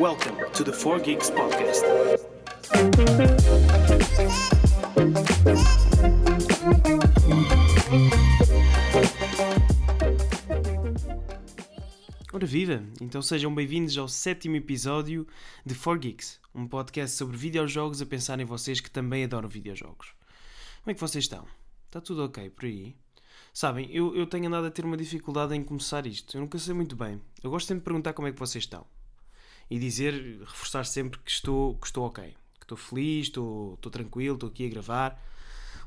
Welcome 0.00 0.50
to 0.54 0.64
the 0.64 0.72
4 0.72 0.98
Geeks 1.00 1.28
Podcast. 1.28 1.84
Ora 12.32 12.46
viva! 12.46 12.82
Então 12.98 13.20
sejam 13.20 13.54
bem-vindos 13.54 13.98
ao 13.98 14.08
sétimo 14.08 14.56
episódio 14.56 15.26
de 15.66 15.74
4 15.74 16.00
Geeks, 16.00 16.40
um 16.54 16.66
podcast 16.66 17.14
sobre 17.14 17.36
videojogos 17.36 18.00
a 18.00 18.06
pensar 18.06 18.40
em 18.40 18.46
vocês 18.46 18.80
que 18.80 18.90
também 18.90 19.24
adoram 19.24 19.50
videojogos. 19.50 20.14
Como 20.82 20.92
é 20.92 20.94
que 20.94 21.00
vocês 21.00 21.24
estão? 21.24 21.46
Está 21.88 22.00
tudo 22.00 22.24
ok 22.24 22.48
por 22.48 22.64
aí? 22.64 22.96
Sabem, 23.52 23.90
eu, 23.92 24.16
eu 24.16 24.26
tenho 24.26 24.46
andado 24.46 24.64
a 24.64 24.70
ter 24.70 24.86
uma 24.86 24.96
dificuldade 24.96 25.54
em 25.54 25.62
começar 25.62 26.06
isto. 26.06 26.38
Eu 26.38 26.40
nunca 26.40 26.58
sei 26.58 26.72
muito 26.72 26.96
bem. 26.96 27.20
Eu 27.42 27.50
gosto 27.50 27.66
sempre 27.66 27.82
de 27.82 27.84
perguntar 27.84 28.14
como 28.14 28.28
é 28.28 28.32
que 28.32 28.38
vocês 28.38 28.64
estão. 28.64 28.86
E 29.70 29.78
dizer, 29.78 30.40
reforçar 30.40 30.84
sempre 30.84 31.20
que 31.20 31.30
estou, 31.30 31.76
que 31.76 31.86
estou 31.86 32.04
ok. 32.04 32.36
Que 32.58 32.64
estou 32.64 32.76
feliz, 32.76 33.26
estou, 33.28 33.74
estou 33.74 33.90
tranquilo, 33.90 34.34
estou 34.34 34.48
aqui 34.48 34.66
a 34.66 34.68
gravar. 34.68 35.22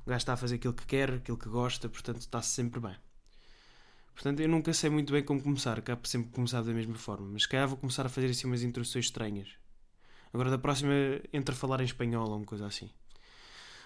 O 0.05 0.09
gajo 0.09 0.17
está 0.17 0.33
a 0.33 0.37
fazer 0.37 0.55
aquilo 0.55 0.73
que 0.73 0.85
quer, 0.85 1.11
aquilo 1.13 1.37
que 1.37 1.49
gosta, 1.49 1.89
portanto 1.89 2.21
está-se 2.21 2.49
sempre 2.49 2.79
bem. 2.79 2.95
Portanto, 4.13 4.39
eu 4.39 4.47
nunca 4.47 4.73
sei 4.73 4.89
muito 4.89 5.11
bem 5.11 5.23
como 5.23 5.41
começar. 5.41 5.77
Acabo 5.77 6.07
sempre 6.07 6.31
começar 6.31 6.61
da 6.61 6.73
mesma 6.73 6.95
forma. 6.95 7.27
Mas 7.27 7.43
se 7.43 7.49
calhar 7.49 7.67
vou 7.67 7.77
começar 7.77 8.05
a 8.05 8.09
fazer 8.09 8.27
assim 8.29 8.47
umas 8.47 8.63
introduções 8.63 9.05
estranhas. 9.05 9.49
Agora 10.31 10.49
da 10.49 10.57
próxima, 10.57 10.93
entre 11.31 11.55
falar 11.55 11.81
em 11.81 11.85
espanhol 11.85 12.29
ou 12.29 12.37
uma 12.37 12.45
coisa 12.45 12.65
assim. 12.65 12.89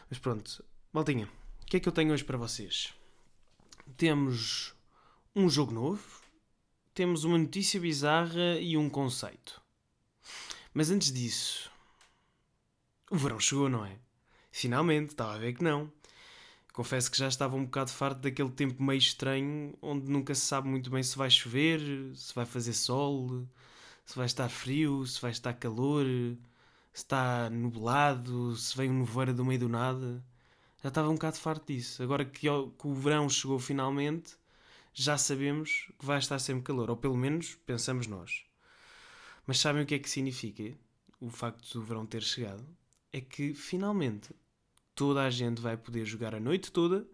Mas 0.09 0.19
pronto. 0.19 0.63
Maltinha, 0.93 1.27
o 1.61 1.66
que 1.66 1.77
é 1.77 1.79
que 1.79 1.88
eu 1.88 1.93
tenho 1.93 2.13
hoje 2.13 2.23
para 2.23 2.38
vocês? 2.38 2.93
temos 3.95 4.73
um 5.35 5.49
jogo 5.49 5.71
novo, 5.71 6.21
temos 6.93 7.23
uma 7.23 7.38
notícia 7.38 7.79
bizarra 7.79 8.59
e 8.59 8.75
um 8.75 8.89
conceito. 8.89 9.61
Mas 10.73 10.89
antes 10.89 11.11
disso, 11.11 11.72
o 13.11 13.17
verão 13.17 13.39
chegou, 13.39 13.69
não 13.69 13.86
é? 13.86 13.97
Finalmente, 14.52 15.11
estava 15.11 15.36
a 15.36 15.38
ver 15.38 15.53
que 15.53 15.64
não. 15.64 15.91
Confesso 16.73 17.09
que 17.11 17.17
já 17.17 17.28
estava 17.28 17.55
um 17.55 17.66
bocado 17.66 17.91
farto 17.91 18.22
daquele 18.22 18.52
tempo 18.52 18.81
meio 18.83 19.00
estranho 19.00 19.78
onde 19.81 20.09
nunca 20.11 20.36
se 20.36 20.41
sabe 20.41 20.67
muito 20.67 20.89
bem 20.89 21.02
se 21.03 21.17
vai 21.17 21.30
chover, 21.30 21.80
se 22.16 22.33
vai 22.36 22.45
fazer 22.45 22.73
sol, 22.73 23.47
se 24.06 24.16
vai 24.16 24.25
estar 24.28 24.50
frio, 24.50 25.06
se 25.06 25.22
vai 25.22 25.31
estar 25.31 25.53
calor, 25.53 26.06
se 26.94 27.03
está 27.03 27.50
nublado, 27.50 28.56
se 28.56 28.78
vem 28.78 28.89
um 28.91 29.00
nevoeiro 29.00 29.34
do 29.34 29.45
meio 29.45 29.59
do 29.59 29.69
nada 29.69 30.23
já 30.81 30.89
estava 30.89 31.09
um 31.09 31.16
bocado 31.16 31.38
farto 31.38 31.67
disso. 31.73 32.02
Agora 32.03 32.25
que, 32.25 32.41
que 32.41 32.88
o 32.88 32.94
verão 32.94 33.30
chegou 33.30 33.59
finalmente, 33.59 34.38
já 34.94 35.17
sabemos 35.17 35.91
que 36.00 36.06
vai 36.06 36.19
estar 36.19 36.39
sempre 36.39 36.63
calor, 36.63 36.89
ou 36.89 36.97
pelo 36.97 37.17
menos 37.17 37.56
pensamos 37.66 38.08
nós. 38.08 38.47
Mas 39.48 39.59
sabem 39.59 39.81
o 39.81 39.86
que 39.86 39.95
é 39.95 40.00
que 40.00 40.09
significa 40.09 40.78
o 41.22 41.30
facto 41.30 41.72
do 41.72 41.81
verão 41.81 42.06
ter 42.06 42.22
chegado? 42.22 42.64
É 43.14 43.22
que 43.22 43.53
finalmente 43.53 44.30
toda 44.94 45.23
a 45.23 45.30
gente 45.30 45.62
vai 45.62 45.78
poder 45.78 46.06
jogar 46.06 46.36
a 46.36 46.40
noite 46.40 46.70
toda 46.70 47.08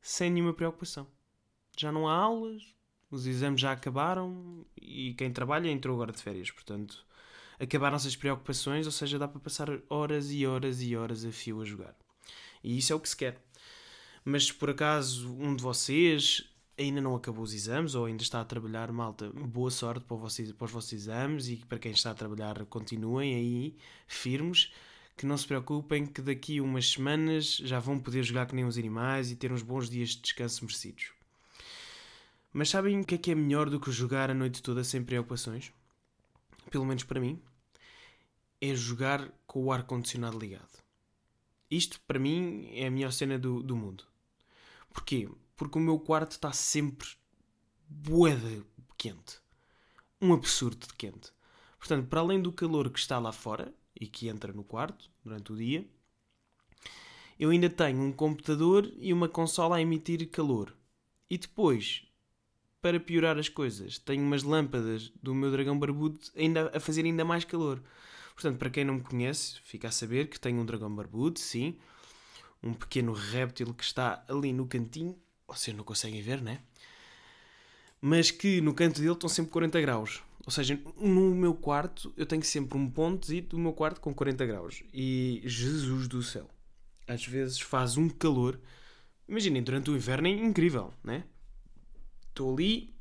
sem 0.00 0.30
nenhuma 0.30 0.54
preocupação. 0.54 1.06
Já 1.76 1.92
não 1.92 2.08
há 2.08 2.14
aulas, 2.14 2.74
os 3.10 3.26
exames 3.26 3.60
já 3.60 3.72
acabaram 3.72 4.64
e 4.80 5.12
quem 5.14 5.30
trabalha 5.30 5.68
entrou 5.68 5.94
agora 5.94 6.12
de 6.12 6.22
férias, 6.22 6.50
portanto 6.50 7.04
acabaram-se 7.60 8.08
as 8.08 8.16
preocupações, 8.16 8.86
ou 8.86 8.92
seja, 8.92 9.18
dá 9.18 9.28
para 9.28 9.40
passar 9.40 9.68
horas 9.90 10.30
e 10.30 10.46
horas 10.46 10.80
e 10.80 10.96
horas 10.96 11.24
a 11.24 11.32
fio 11.32 11.60
a 11.60 11.64
jogar. 11.64 11.94
E 12.64 12.78
isso 12.78 12.92
é 12.92 12.96
o 12.96 13.00
que 13.00 13.08
se 13.08 13.16
quer. 13.16 13.42
Mas 14.24 14.46
se 14.46 14.54
por 14.54 14.70
acaso 14.70 15.30
um 15.34 15.54
de 15.54 15.62
vocês 15.62 16.48
ainda 16.78 17.00
não 17.00 17.14
acabou 17.14 17.42
os 17.42 17.54
exames 17.54 17.94
ou 17.94 18.04
ainda 18.04 18.22
está 18.22 18.40
a 18.40 18.44
trabalhar, 18.44 18.92
malta, 18.92 19.30
boa 19.30 19.70
sorte 19.70 20.04
para, 20.04 20.16
vocês, 20.16 20.52
para 20.52 20.64
os 20.66 20.70
vossos 20.70 20.92
exames 20.92 21.48
e 21.48 21.56
para 21.56 21.78
quem 21.78 21.92
está 21.92 22.10
a 22.10 22.14
trabalhar, 22.14 22.64
continuem 22.66 23.34
aí 23.34 23.76
firmes. 24.06 24.72
Que 25.16 25.24
não 25.24 25.36
se 25.38 25.46
preocupem, 25.46 26.04
que 26.04 26.20
daqui 26.20 26.60
umas 26.60 26.90
semanas 26.90 27.56
já 27.56 27.78
vão 27.78 27.98
poder 27.98 28.22
jogar 28.22 28.44
que 28.44 28.54
nem 28.54 28.66
os 28.66 28.76
animais 28.76 29.30
e 29.30 29.36
ter 29.36 29.50
uns 29.50 29.62
bons 29.62 29.88
dias 29.88 30.10
de 30.10 30.20
descanso 30.20 30.62
merecidos. 30.62 31.10
Mas 32.52 32.68
sabem 32.68 33.00
o 33.00 33.04
que 33.04 33.14
é 33.14 33.18
que 33.18 33.30
é 33.30 33.34
melhor 33.34 33.70
do 33.70 33.80
que 33.80 33.90
jogar 33.90 34.30
a 34.30 34.34
noite 34.34 34.62
toda 34.62 34.84
sem 34.84 35.02
preocupações? 35.02 35.72
Pelo 36.70 36.84
menos 36.84 37.02
para 37.02 37.18
mim, 37.18 37.40
é 38.60 38.74
jogar 38.74 39.32
com 39.46 39.64
o 39.64 39.72
ar-condicionado 39.72 40.38
ligado. 40.38 40.82
Isto, 41.70 41.98
para 42.06 42.18
mim, 42.18 42.68
é 42.72 42.86
a 42.86 42.90
melhor 42.90 43.10
cena 43.10 43.38
do, 43.38 43.62
do 43.62 43.74
mundo. 43.74 44.04
Porquê? 44.92 45.28
Porque 45.56 45.78
o 45.78 45.80
meu 45.80 45.98
quarto 45.98 46.32
está 46.32 46.52
sempre 46.52 47.08
boeda 47.88 48.64
quente. 48.96 49.38
Um 50.20 50.32
absurdo 50.32 50.86
de 50.86 50.94
quente. 50.94 51.30
Portanto, 51.78 52.08
para 52.08 52.20
além 52.20 52.40
do 52.40 52.52
calor 52.52 52.90
que 52.90 52.98
está 52.98 53.18
lá 53.18 53.32
fora 53.32 53.72
e 53.98 54.06
que 54.06 54.28
entra 54.28 54.52
no 54.52 54.64
quarto 54.64 55.10
durante 55.24 55.52
o 55.52 55.56
dia, 55.56 55.86
eu 57.38 57.50
ainda 57.50 57.68
tenho 57.68 58.00
um 58.00 58.12
computador 58.12 58.90
e 58.98 59.12
uma 59.12 59.28
consola 59.28 59.76
a 59.76 59.80
emitir 59.80 60.28
calor. 60.30 60.74
E 61.28 61.36
depois, 61.36 62.04
para 62.80 62.98
piorar 62.98 63.38
as 63.38 63.48
coisas, 63.48 63.98
tenho 63.98 64.22
umas 64.22 64.42
lâmpadas 64.42 65.12
do 65.22 65.34
meu 65.34 65.50
dragão 65.50 65.78
barbudo 65.78 66.18
ainda 66.34 66.70
a 66.74 66.80
fazer 66.80 67.04
ainda 67.04 67.24
mais 67.24 67.44
calor. 67.44 67.82
Portanto, 68.34 68.58
para 68.58 68.70
quem 68.70 68.84
não 68.84 68.94
me 68.94 69.02
conhece, 69.02 69.60
fica 69.62 69.88
a 69.88 69.92
saber 69.92 70.28
que 70.28 70.40
tenho 70.40 70.60
um 70.60 70.66
dragão 70.66 70.94
barbudo, 70.94 71.38
sim. 71.38 71.76
Um 72.62 72.72
pequeno 72.72 73.12
réptil 73.12 73.72
que 73.74 73.84
está 73.84 74.24
ali 74.28 74.52
no 74.52 74.66
cantinho. 74.66 75.16
Vocês 75.48 75.76
não 75.76 75.84
conseguem 75.84 76.20
ver, 76.20 76.42
né? 76.42 76.60
Mas 78.00 78.30
que 78.30 78.60
no 78.60 78.74
canto 78.74 79.00
dele 79.00 79.12
estão 79.12 79.28
sempre 79.28 79.52
40 79.52 79.80
graus. 79.80 80.22
Ou 80.44 80.50
seja, 80.50 80.80
no 81.00 81.34
meu 81.34 81.54
quarto 81.54 82.12
eu 82.16 82.26
tenho 82.26 82.42
sempre 82.42 82.78
um 82.78 82.88
ponto 82.90 83.28
do 83.42 83.58
meu 83.58 83.72
quarto 83.72 84.00
com 84.00 84.14
40 84.14 84.46
graus. 84.46 84.82
E 84.92 85.42
Jesus 85.44 86.06
do 86.06 86.22
céu. 86.22 86.48
Às 87.06 87.24
vezes 87.26 87.60
faz 87.60 87.96
um 87.96 88.08
calor. 88.08 88.60
Imaginem, 89.28 89.62
durante 89.62 89.90
o 89.90 89.96
inverno 89.96 90.28
é 90.28 90.30
incrível, 90.30 90.92
né? 91.02 91.24
Estou 92.28 92.52
ali, 92.52 92.94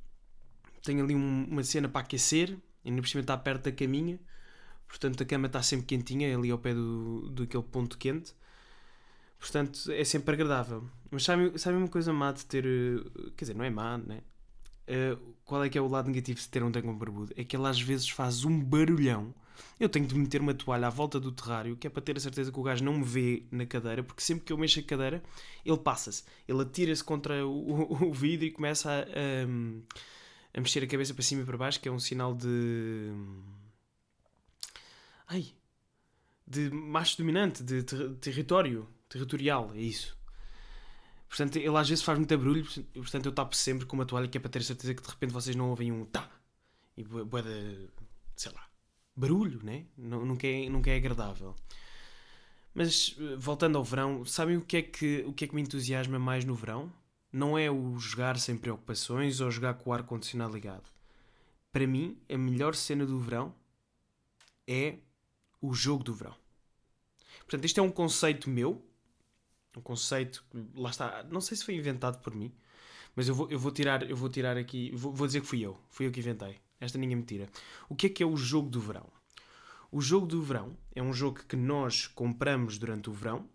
tenho 0.81 1.03
ali 1.03 1.13
uma 1.13 1.63
cena 1.63 1.89
para 1.89 2.01
aquecer, 2.01 2.57
ainda 2.83 3.01
por 3.01 3.07
cima 3.07 3.21
está 3.21 3.37
perto 3.37 3.65
da 3.65 3.71
caminha 3.71 4.19
Portanto, 4.87 5.21
a 5.21 5.25
cama 5.25 5.47
está 5.47 5.61
sempre 5.61 5.85
quentinha, 5.85 6.35
ali 6.37 6.51
ao 6.51 6.57
pé 6.57 6.73
do, 6.73 7.29
do 7.29 7.43
aquele 7.43 7.63
ponto 7.63 7.97
quente. 7.97 8.33
Portanto, 9.39 9.91
é 9.91 10.03
sempre 10.03 10.33
agradável. 10.33 10.89
Mas 11.11 11.23
sabe, 11.23 11.57
sabe 11.57 11.77
uma 11.77 11.87
coisa 11.87 12.11
má 12.11 12.31
de 12.31 12.45
ter. 12.45 12.65
Eh, 12.65 13.31
quer 13.37 13.45
dizer, 13.45 13.55
não 13.55 13.65
é 13.65 13.69
má, 13.69 13.97
né? 13.97 14.21
Uh, 14.87 15.33
qual 15.43 15.63
é 15.63 15.69
que 15.69 15.77
é 15.77 15.81
o 15.81 15.87
lado 15.87 16.07
negativo 16.09 16.39
de 16.39 16.47
ter 16.47 16.63
um 16.63 16.69
dragão 16.69 16.95
barbudo? 16.95 17.33
É 17.35 17.43
que 17.43 17.55
ele 17.55 17.67
às 17.67 17.81
vezes 17.81 18.09
faz 18.09 18.45
um 18.45 18.59
barulhão. 18.59 19.33
Eu 19.79 19.89
tenho 19.89 20.05
de 20.05 20.15
meter 20.15 20.41
uma 20.41 20.53
toalha 20.53 20.87
à 20.87 20.89
volta 20.89 21.19
do 21.19 21.31
terrário, 21.31 21.75
que 21.75 21.87
é 21.87 21.89
para 21.89 22.01
ter 22.01 22.17
a 22.17 22.19
certeza 22.19 22.51
que 22.51 22.59
o 22.59 22.63
gajo 22.63 22.83
não 22.83 22.93
me 22.99 23.03
vê 23.03 23.43
na 23.51 23.65
cadeira, 23.65 24.03
porque 24.03 24.21
sempre 24.21 24.45
que 24.45 24.53
eu 24.53 24.57
mexo 24.57 24.79
a 24.79 24.83
cadeira, 24.83 25.23
ele 25.65 25.77
passa-se. 25.77 26.23
Ele 26.47 26.61
atira-se 26.61 27.03
contra 27.03 27.45
o, 27.45 27.93
o, 27.93 28.09
o, 28.09 28.13
vidro 28.13 28.45
e 28.45 28.51
começa 28.51 28.91
a, 28.91 28.99
a, 29.01 30.57
a 30.57 30.61
mexer 30.61 30.83
a 30.83 30.87
cabeça 30.87 31.13
para 31.13 31.23
cima 31.23 31.41
e 31.41 31.45
para 31.45 31.57
baixo, 31.57 31.79
que 31.79 31.87
é 31.89 31.91
um 31.91 31.99
sinal 31.99 32.35
de 32.35 33.11
Ai! 35.27 35.53
De 36.47 36.69
macho 36.69 37.17
dominante, 37.17 37.63
de 37.63 37.83
ter 37.83 38.15
território, 38.15 38.87
territorial, 39.09 39.71
é 39.73 39.81
isso. 39.81 40.17
Portanto, 41.27 41.57
ele 41.57 41.77
às 41.77 41.89
vezes 41.89 42.03
faz 42.03 42.17
muito 42.17 42.37
barulho, 42.37 42.65
portanto 42.93 43.25
eu 43.25 43.31
tapo 43.31 43.55
sempre 43.55 43.85
com 43.85 43.95
uma 43.95 44.05
toalha 44.05 44.27
que 44.27 44.37
é 44.37 44.41
para 44.41 44.49
ter 44.49 44.63
certeza 44.63 44.93
que 44.93 45.01
de 45.01 45.09
repente 45.09 45.33
vocês 45.33 45.55
não 45.55 45.69
ouvem 45.69 45.91
um 45.91 46.05
tá 46.05 46.29
e 46.97 47.03
boa 47.03 47.43
de, 47.43 47.89
sei 48.35 48.51
lá, 48.51 48.65
barulho, 49.15 49.61
né? 49.63 49.85
Nunca 49.97 50.47
é, 50.47 50.69
nunca 50.69 50.89
é 50.89 50.95
agradável. 50.95 51.55
Mas 52.73 53.15
voltando 53.37 53.77
ao 53.77 53.83
verão, 53.83 54.25
sabem 54.25 54.57
o 54.57 54.61
que 54.61 54.77
é 54.77 54.81
que 54.81 55.23
o 55.27 55.33
que 55.33 55.45
é 55.45 55.47
que 55.47 55.55
me 55.55 55.61
entusiasma 55.61 56.19
mais 56.19 56.45
no 56.45 56.55
verão? 56.55 56.91
Não 57.31 57.57
é 57.57 57.69
o 57.69 57.97
jogar 57.97 58.37
sem 58.37 58.57
preocupações 58.57 59.41
ou 59.41 59.51
jogar 59.51 59.73
com 59.75 59.89
o 59.89 59.93
ar 59.93 60.03
condicionado 60.03 60.53
ligado. 60.53 60.89
Para 61.71 61.85
mim, 61.85 62.17
a 62.29 62.37
melhor 62.37 62.75
cena 62.75 63.05
do 63.05 63.19
verão 63.19 63.53
é 64.67 64.97
o 65.61 65.73
jogo 65.73 66.03
do 66.03 66.13
verão. 66.13 66.35
Portanto, 67.39 67.65
isto 67.65 67.79
é 67.79 67.83
um 67.83 67.91
conceito 67.91 68.49
meu, 68.49 68.81
um 69.79 69.83
conceito, 69.83 70.43
lá 70.75 70.89
está, 70.89 71.23
não 71.29 71.41
sei 71.41 71.57
se 71.57 71.65
foi 71.65 71.75
inventado 71.75 72.21
por 72.21 72.33
mim, 72.33 72.53
mas 73.15 73.27
eu 73.27 73.35
vou, 73.35 73.49
eu 73.49 73.57
vou 73.57 73.71
tirar, 73.71 74.09
eu 74.09 74.15
vou 74.15 74.29
tirar 74.29 74.57
aqui, 74.57 74.91
vou, 74.93 75.13
vou 75.13 75.25
dizer 75.25 75.41
que 75.41 75.47
fui 75.47 75.61
eu, 75.61 75.77
fui 75.89 76.05
eu 76.07 76.11
que 76.11 76.19
inventei. 76.19 76.59
Esta 76.79 76.97
ninguém 76.97 77.15
me 77.15 77.23
tira. 77.23 77.49
O 77.87 77.95
que 77.95 78.07
é 78.07 78.09
que 78.09 78.21
é 78.21 78.25
o 78.25 78.35
jogo 78.35 78.69
do 78.69 78.79
verão? 78.79 79.07
O 79.91 80.01
jogo 80.01 80.27
do 80.27 80.41
verão 80.41 80.77
é 80.93 81.01
um 81.01 81.13
jogo 81.13 81.41
que 81.47 81.55
nós 81.55 82.07
compramos 82.07 82.77
durante 82.77 83.09
o 83.09 83.13
verão, 83.13 83.47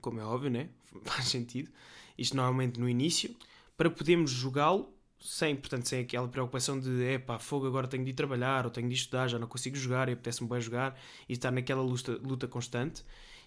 como 0.00 0.20
é 0.20 0.24
óbvio, 0.24 0.50
né? 0.50 0.68
Faz 1.04 1.28
sentido. 1.28 1.70
Isto 2.18 2.36
normalmente 2.36 2.78
no 2.78 2.88
início, 2.88 3.34
para 3.76 3.90
podermos 3.90 4.30
jogá-lo 4.30 4.94
sem, 5.18 5.56
portanto, 5.56 5.88
sem 5.88 6.00
aquela 6.00 6.28
preocupação 6.28 6.78
de 6.78 7.04
é 7.04 7.18
pá, 7.18 7.38
fogo, 7.38 7.66
agora 7.66 7.88
tenho 7.88 8.04
de 8.04 8.10
ir 8.10 8.14
trabalhar 8.14 8.64
ou 8.64 8.70
tenho 8.70 8.88
de 8.88 8.94
estudar, 8.94 9.28
já 9.28 9.38
não 9.38 9.48
consigo 9.48 9.76
jogar 9.76 10.08
e 10.08 10.12
apetece-me 10.12 10.48
bem 10.48 10.60
jogar 10.60 10.98
e 11.28 11.32
estar 11.32 11.50
naquela 11.50 11.82
luta, 11.82 12.12
luta 12.22 12.46
constante 12.46 13.02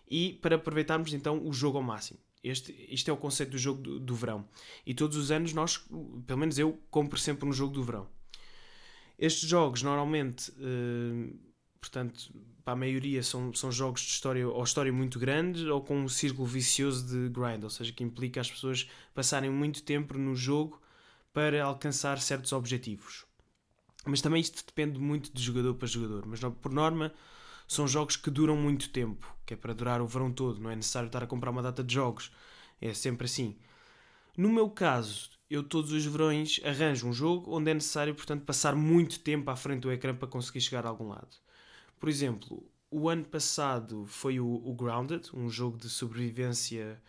e 0.10 0.34
para 0.42 0.56
aproveitarmos 0.56 1.14
então 1.14 1.46
o 1.46 1.54
jogo 1.54 1.78
ao 1.78 1.84
máximo. 1.84 2.20
Este, 2.44 2.74
isto 2.90 3.10
é 3.10 3.14
o 3.14 3.18
conceito 3.18 3.52
do 3.52 3.58
jogo 3.58 3.82
do, 3.82 4.00
do, 4.00 4.16
verão. 4.16 4.48
E 4.86 4.94
todos 4.94 5.18
os 5.18 5.30
anos 5.30 5.54
nós, 5.54 5.86
pelo 6.26 6.40
menos 6.40 6.58
eu, 6.58 6.80
compro 6.90 7.20
sempre 7.20 7.48
um 7.48 7.52
jogo 7.52 7.74
do 7.74 7.84
verão. 7.84 8.08
Estes 9.18 9.50
jogos 9.50 9.84
normalmente 9.84 10.50
uh, 10.52 11.38
portanto, 11.80 12.32
para 12.64 12.74
a 12.74 12.76
maioria 12.76 13.24
são, 13.24 13.54
são 13.54 13.72
jogos 13.72 14.02
de 14.02 14.10
história 14.10 14.48
ou 14.48 14.64
história 14.64 14.92
muito 14.92 15.18
grande 15.18 15.68
ou 15.70 15.82
com 15.82 15.98
um 15.98 16.10
círculo 16.10 16.48
vicioso 16.48 17.08
de 17.08 17.30
grind, 17.30 17.64
ou 17.64 17.70
seja, 17.70 17.92
que 17.92 18.04
implica 18.04 18.42
as 18.42 18.52
pessoas 18.52 18.90
passarem 19.14 19.50
muito 19.50 19.84
tempo 19.84 20.18
no 20.18 20.36
jogo 20.36 20.82
para 21.34 21.64
alcançar 21.64 22.20
certos 22.20 22.52
objetivos. 22.52 23.26
Mas 24.06 24.22
também 24.22 24.42
isto 24.42 24.64
depende 24.66 25.00
muito 25.00 25.32
de 25.34 25.42
jogador 25.42 25.76
para 25.76 25.88
jogador. 25.88 26.26
Mas 26.26 26.40
por 26.62 26.72
norma 26.72 27.14
são 27.70 27.88
jogos 27.88 28.16
que 28.16 28.32
duram 28.32 28.58
muito 28.58 28.90
tempo, 28.90 29.32
que 29.46 29.54
é 29.54 29.58
para 29.58 29.74
durar 29.74 30.02
o 30.02 30.08
verão 30.08 30.32
todo, 30.32 30.60
não 30.60 30.72
é 30.72 30.76
necessário 30.76 31.06
estar 31.06 31.24
a 31.24 31.28
comprar 31.28 31.52
uma 31.52 31.62
data 31.62 31.84
de 31.84 31.94
jogos. 31.94 32.32
É 32.82 32.96
sempre 32.96 33.26
assim. 33.26 33.56
No 34.36 34.50
meu 34.50 34.72
caso, 34.72 35.30
eu 35.48 35.62
todos 35.62 35.92
os 35.92 36.04
verões 36.04 36.60
arranjo 36.66 37.08
um 37.08 37.14
jogo 37.14 37.56
onde 37.56 37.70
é 37.70 37.74
necessário, 37.76 38.16
portanto, 38.16 38.44
passar 38.44 38.76
muito 38.76 39.20
tempo 39.20 39.52
à 39.52 39.56
frente 39.56 39.82
do 39.82 39.92
ecrã 39.92 40.16
para 40.16 40.28
conseguir 40.28 40.62
chegar 40.62 40.84
a 40.84 40.90
algum 40.90 41.10
lado. 41.10 41.38
Por 42.00 42.10
exemplo, 42.10 42.68
o 42.90 43.08
ano 43.08 43.24
passado 43.26 44.04
foi 44.08 44.40
o, 44.40 44.48
o 44.48 44.74
Grounded, 44.74 45.30
um 45.32 45.48
jogo 45.48 45.78
de 45.78 45.90
sobrevivência. 45.90 47.00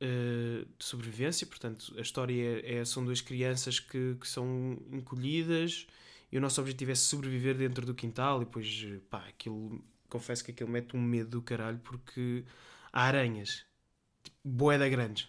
Uh, 0.00 0.64
de 0.78 0.84
sobrevivência, 0.84 1.46
portanto, 1.46 1.94
a 1.98 2.00
história 2.00 2.62
é, 2.64 2.76
é, 2.76 2.84
são 2.86 3.04
duas 3.04 3.20
crianças 3.20 3.78
que, 3.78 4.16
que 4.18 4.26
são 4.26 4.78
encolhidas 4.90 5.86
e 6.32 6.38
o 6.38 6.40
nosso 6.40 6.60
objetivo 6.60 6.90
é 6.90 6.94
sobreviver 6.94 7.56
dentro 7.56 7.84
do 7.84 7.94
quintal. 7.94 8.40
E 8.40 8.46
depois, 8.46 8.86
pá, 9.10 9.18
aquilo, 9.28 9.84
confesso 10.08 10.42
que 10.42 10.50
aquilo 10.50 10.70
mete 10.70 10.96
um 10.96 11.00
medo 11.00 11.30
do 11.30 11.42
caralho 11.42 11.78
porque 11.80 12.44
há 12.90 13.04
aranhas, 13.04 13.66
tipo, 14.24 14.38
boeda 14.42 14.88
grandes. 14.88 15.28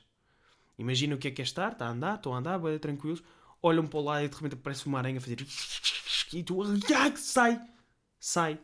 Imagina 0.77 1.15
o 1.15 1.17
que 1.17 1.27
é 1.27 1.31
que 1.31 1.41
é 1.41 1.43
estar, 1.43 1.73
está 1.73 1.87
a 1.87 1.89
andar, 1.89 2.15
estão 2.15 2.33
a 2.33 2.37
andar, 2.39 2.57
boeda 2.57 2.79
tranquilos, 2.79 3.21
olham 3.61 3.85
para 3.85 3.99
o 3.99 4.03
lado 4.03 4.25
e 4.25 4.29
de 4.29 4.35
repente 4.35 4.53
aparece 4.53 4.87
uma 4.87 4.97
aranha 4.97 5.17
a 5.17 5.21
fazer. 5.21 5.45
E 6.33 6.41
tu, 6.43 6.63
sai! 7.17 7.61
sai. 8.19 8.59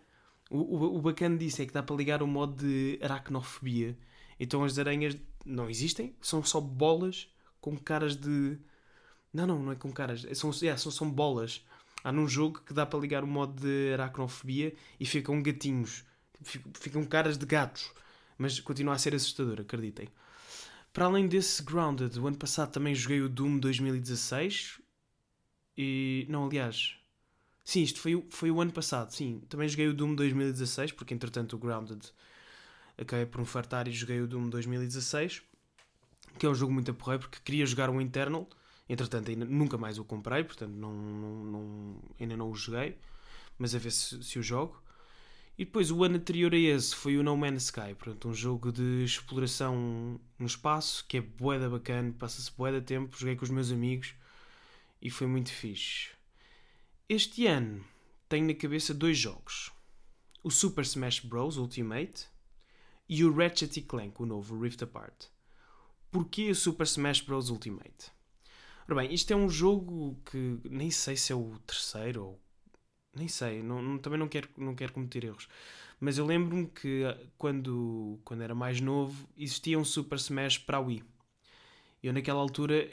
O, 0.50 0.58
o, 0.58 0.98
o 0.98 1.02
bacana 1.02 1.38
disso 1.38 1.62
é 1.62 1.66
que 1.66 1.74
dá 1.74 1.84
para 1.84 1.96
ligar 1.96 2.24
o 2.24 2.28
modo 2.28 2.56
de 2.56 2.98
aracnofobia. 3.04 3.98
Então 4.40 4.64
as 4.64 4.80
aranhas 4.80 5.16
não 5.46 5.70
existem, 5.70 6.16
são 6.22 6.42
só 6.42 6.62
bolas 6.62 7.28
com 7.60 7.78
caras 7.78 8.16
de. 8.16 8.58
Não, 9.34 9.46
não, 9.46 9.62
não 9.62 9.72
é 9.74 9.76
com 9.76 9.92
caras, 9.92 10.26
são, 10.34 10.52
são, 10.52 10.92
são 10.92 11.12
bolas. 11.12 11.64
Há 12.04 12.12
num 12.12 12.28
jogo 12.28 12.62
que 12.66 12.74
dá 12.74 12.86
para 12.86 13.00
ligar 13.00 13.24
o 13.24 13.28
modo 13.28 13.62
de 13.62 13.94
aracnofobia 13.94 14.74
e 15.00 15.06
ficam 15.06 15.42
gatinhos, 15.42 16.04
ficam 16.42 17.04
caras 17.06 17.38
de 17.38 17.46
gatos, 17.46 17.92
mas 18.38 18.60
continua 18.60 18.94
a 18.94 18.98
ser 18.98 19.14
assustador, 19.14 19.62
acreditem. 19.62 20.08
Para 20.94 21.06
além 21.06 21.28
desse 21.28 21.62
Grounded, 21.64 22.18
o 22.20 22.28
ano 22.28 22.38
passado 22.38 22.72
também 22.72 22.96
joguei 22.96 23.22
o 23.22 23.30
Doom 23.30 23.60
2016 23.60 24.82
e. 25.78 26.26
Não, 26.30 26.46
aliás, 26.46 27.00
Sim, 27.70 27.84
isto 27.84 28.00
foi, 28.00 28.26
foi 28.32 28.50
o 28.50 28.60
ano 28.60 28.72
passado, 28.72 29.12
sim. 29.12 29.44
Também 29.48 29.70
joguei 29.70 29.88
o 29.88 29.94
Doom 29.94 30.16
2016, 30.16 30.92
porque 30.92 31.14
entretanto 31.14 31.56
o 31.56 31.60
Grounded 31.60 32.02
acabei 32.98 33.28
por 33.28 33.42
me 33.42 33.46
fartar 33.46 33.88
e 33.88 33.92
joguei 33.92 34.20
o 34.22 34.26
Doom 34.26 34.50
2016, 34.50 35.44
que 36.40 36.48
é 36.48 36.50
um 36.50 36.56
jogo 36.56 36.74
muito 36.74 36.90
aporreiro, 36.90 37.22
porque 37.22 37.38
queria 37.46 37.64
jogar 37.68 37.92
um 37.92 38.02
Internal, 38.02 38.50
entretanto 38.90 39.30
ainda 39.30 39.46
nunca 39.46 39.78
mais 39.78 40.00
o 40.00 40.04
comprei, 40.04 40.44
portanto 40.44 40.74
não, 40.74 40.92
não, 40.92 41.44
não 41.46 41.96
ainda 42.20 42.36
não 42.36 42.50
o 42.50 42.56
joguei, 42.56 42.98
mas 43.58 43.76
a 43.76 43.78
ver 43.80 43.92
se, 43.92 44.22
se 44.24 44.40
o 44.40 44.44
jogo. 44.44 44.82
E 45.58 45.66
depois 45.66 45.92
o 45.92 46.04
ano 46.06 46.16
anterior 46.16 46.54
a 46.54 46.58
esse 46.58 46.96
foi 46.96 47.18
o 47.18 47.24
No 47.24 47.36
Man's 47.36 47.66
Sky, 47.66 47.94
portanto, 47.94 48.30
um 48.30 48.34
jogo 48.34 48.72
de 48.72 49.04
exploração 49.04 50.20
no 50.40 50.46
espaço 50.46 51.06
que 51.06 51.18
é 51.18 51.22
boeda 51.22 51.70
bacana, 51.70 52.16
passa-se 52.18 52.50
boeda 52.52 52.82
tempo, 52.82 53.18
joguei 53.18 53.36
com 53.36 53.44
os 53.44 53.50
meus 53.50 53.70
amigos 53.70 54.16
e 55.02 55.10
foi 55.10 55.28
muito 55.28 55.52
fixe. 55.52 56.12
Este 57.10 57.46
ano 57.46 57.84
tenho 58.30 58.48
na 58.48 58.54
cabeça 58.54 58.94
dois 58.94 59.18
jogos: 59.18 59.72
o 60.42 60.50
Super 60.50 60.84
Smash 60.84 61.20
Bros. 61.20 61.58
Ultimate 61.58 62.28
e 63.10 63.26
o 63.26 63.36
Ratchet 63.36 63.82
Clank, 63.82 64.22
o 64.22 64.26
novo 64.26 64.58
Rift 64.62 64.84
Apart. 64.84 65.26
Porquê 66.10 66.52
o 66.52 66.56
Super 66.56 66.86
Smash 66.86 67.22
Bros. 67.22 67.50
Ultimate? 67.50 68.12
Ora 68.90 69.04
bem, 69.04 69.14
isto 69.14 69.32
é 69.32 69.36
um 69.36 69.48
jogo 69.48 70.20
que 70.26 70.60
nem 70.68 70.90
sei 70.90 71.16
se 71.16 71.32
é 71.32 71.36
o 71.36 71.60
terceiro 71.60 72.24
ou. 72.24 72.40
Nem 73.16 73.28
sei, 73.28 73.62
não, 73.62 73.84
não, 73.84 74.00
também 74.00 74.18
não 74.18 74.28
quero, 74.28 74.50
não 74.58 74.74
quero 74.74 74.94
cometer 74.94 75.26
erros. 75.26 75.48
Mas 76.00 76.18
eu 76.18 76.26
lembro-me 76.26 76.66
que 76.66 77.06
ah, 77.06 77.16
quando, 77.38 78.20
quando 78.26 78.42
era 78.42 78.56
mais 78.56 78.82
novo 78.82 79.30
existia 79.38 79.78
um 79.78 79.86
Super 79.86 80.16
Smash 80.16 80.58
para 80.58 80.78
a 80.78 80.80
Wii. 80.80 81.04
Eu 82.02 82.12
naquela 82.14 82.40
altura 82.40 82.90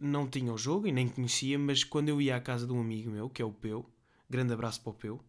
não 0.00 0.28
tinha 0.28 0.52
o 0.52 0.58
jogo 0.58 0.88
e 0.88 0.90
nem 0.90 1.08
conhecia, 1.08 1.56
mas 1.56 1.84
quando 1.84 2.08
eu 2.08 2.20
ia 2.20 2.34
à 2.34 2.40
casa 2.40 2.66
de 2.66 2.72
um 2.72 2.80
amigo 2.80 3.08
meu, 3.08 3.30
que 3.30 3.40
é 3.40 3.44
o 3.44 3.52
Peu, 3.52 3.86
grande 4.28 4.52
abraço 4.52 4.80
para 4.80 4.90
o 4.90 4.94
Peu, 4.94 5.20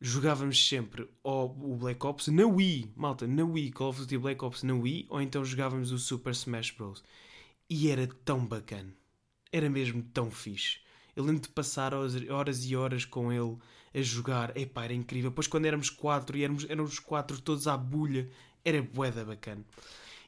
jogávamos 0.00 0.68
sempre 0.68 1.10
ou 1.24 1.50
o 1.60 1.76
Black 1.76 2.06
Ops 2.06 2.28
na 2.28 2.46
Wii, 2.46 2.92
malta, 2.94 3.26
na 3.26 3.44
Wii, 3.44 3.72
Call 3.72 3.88
of 3.88 3.98
Duty 4.02 4.18
Black 4.18 4.44
Ops 4.44 4.62
na 4.62 4.74
Wii, 4.74 5.06
ou 5.08 5.20
então 5.20 5.44
jogávamos 5.44 5.90
o 5.90 5.98
Super 5.98 6.30
Smash 6.30 6.70
Bros. 6.70 7.02
E 7.70 7.88
era 7.88 8.04
tão 8.24 8.44
bacana, 8.44 8.92
era 9.52 9.70
mesmo 9.70 10.02
tão 10.02 10.28
fixe. 10.28 10.80
Eu 11.14 11.22
lembro 11.22 11.42
de 11.42 11.48
passar 11.50 11.94
horas 11.94 12.64
e 12.64 12.74
horas 12.74 13.04
com 13.04 13.32
ele 13.32 13.56
a 13.94 14.02
jogar, 14.02 14.56
epá, 14.56 14.84
era 14.84 14.92
incrível. 14.92 15.30
Depois 15.30 15.46
quando 15.46 15.66
éramos 15.66 15.88
quatro 15.88 16.36
e 16.36 16.42
éramos, 16.42 16.68
éramos 16.68 16.98
quatro 16.98 17.40
todos 17.40 17.68
à 17.68 17.76
bulha, 17.76 18.28
era 18.64 18.82
bué 18.82 19.12
bacana. 19.12 19.64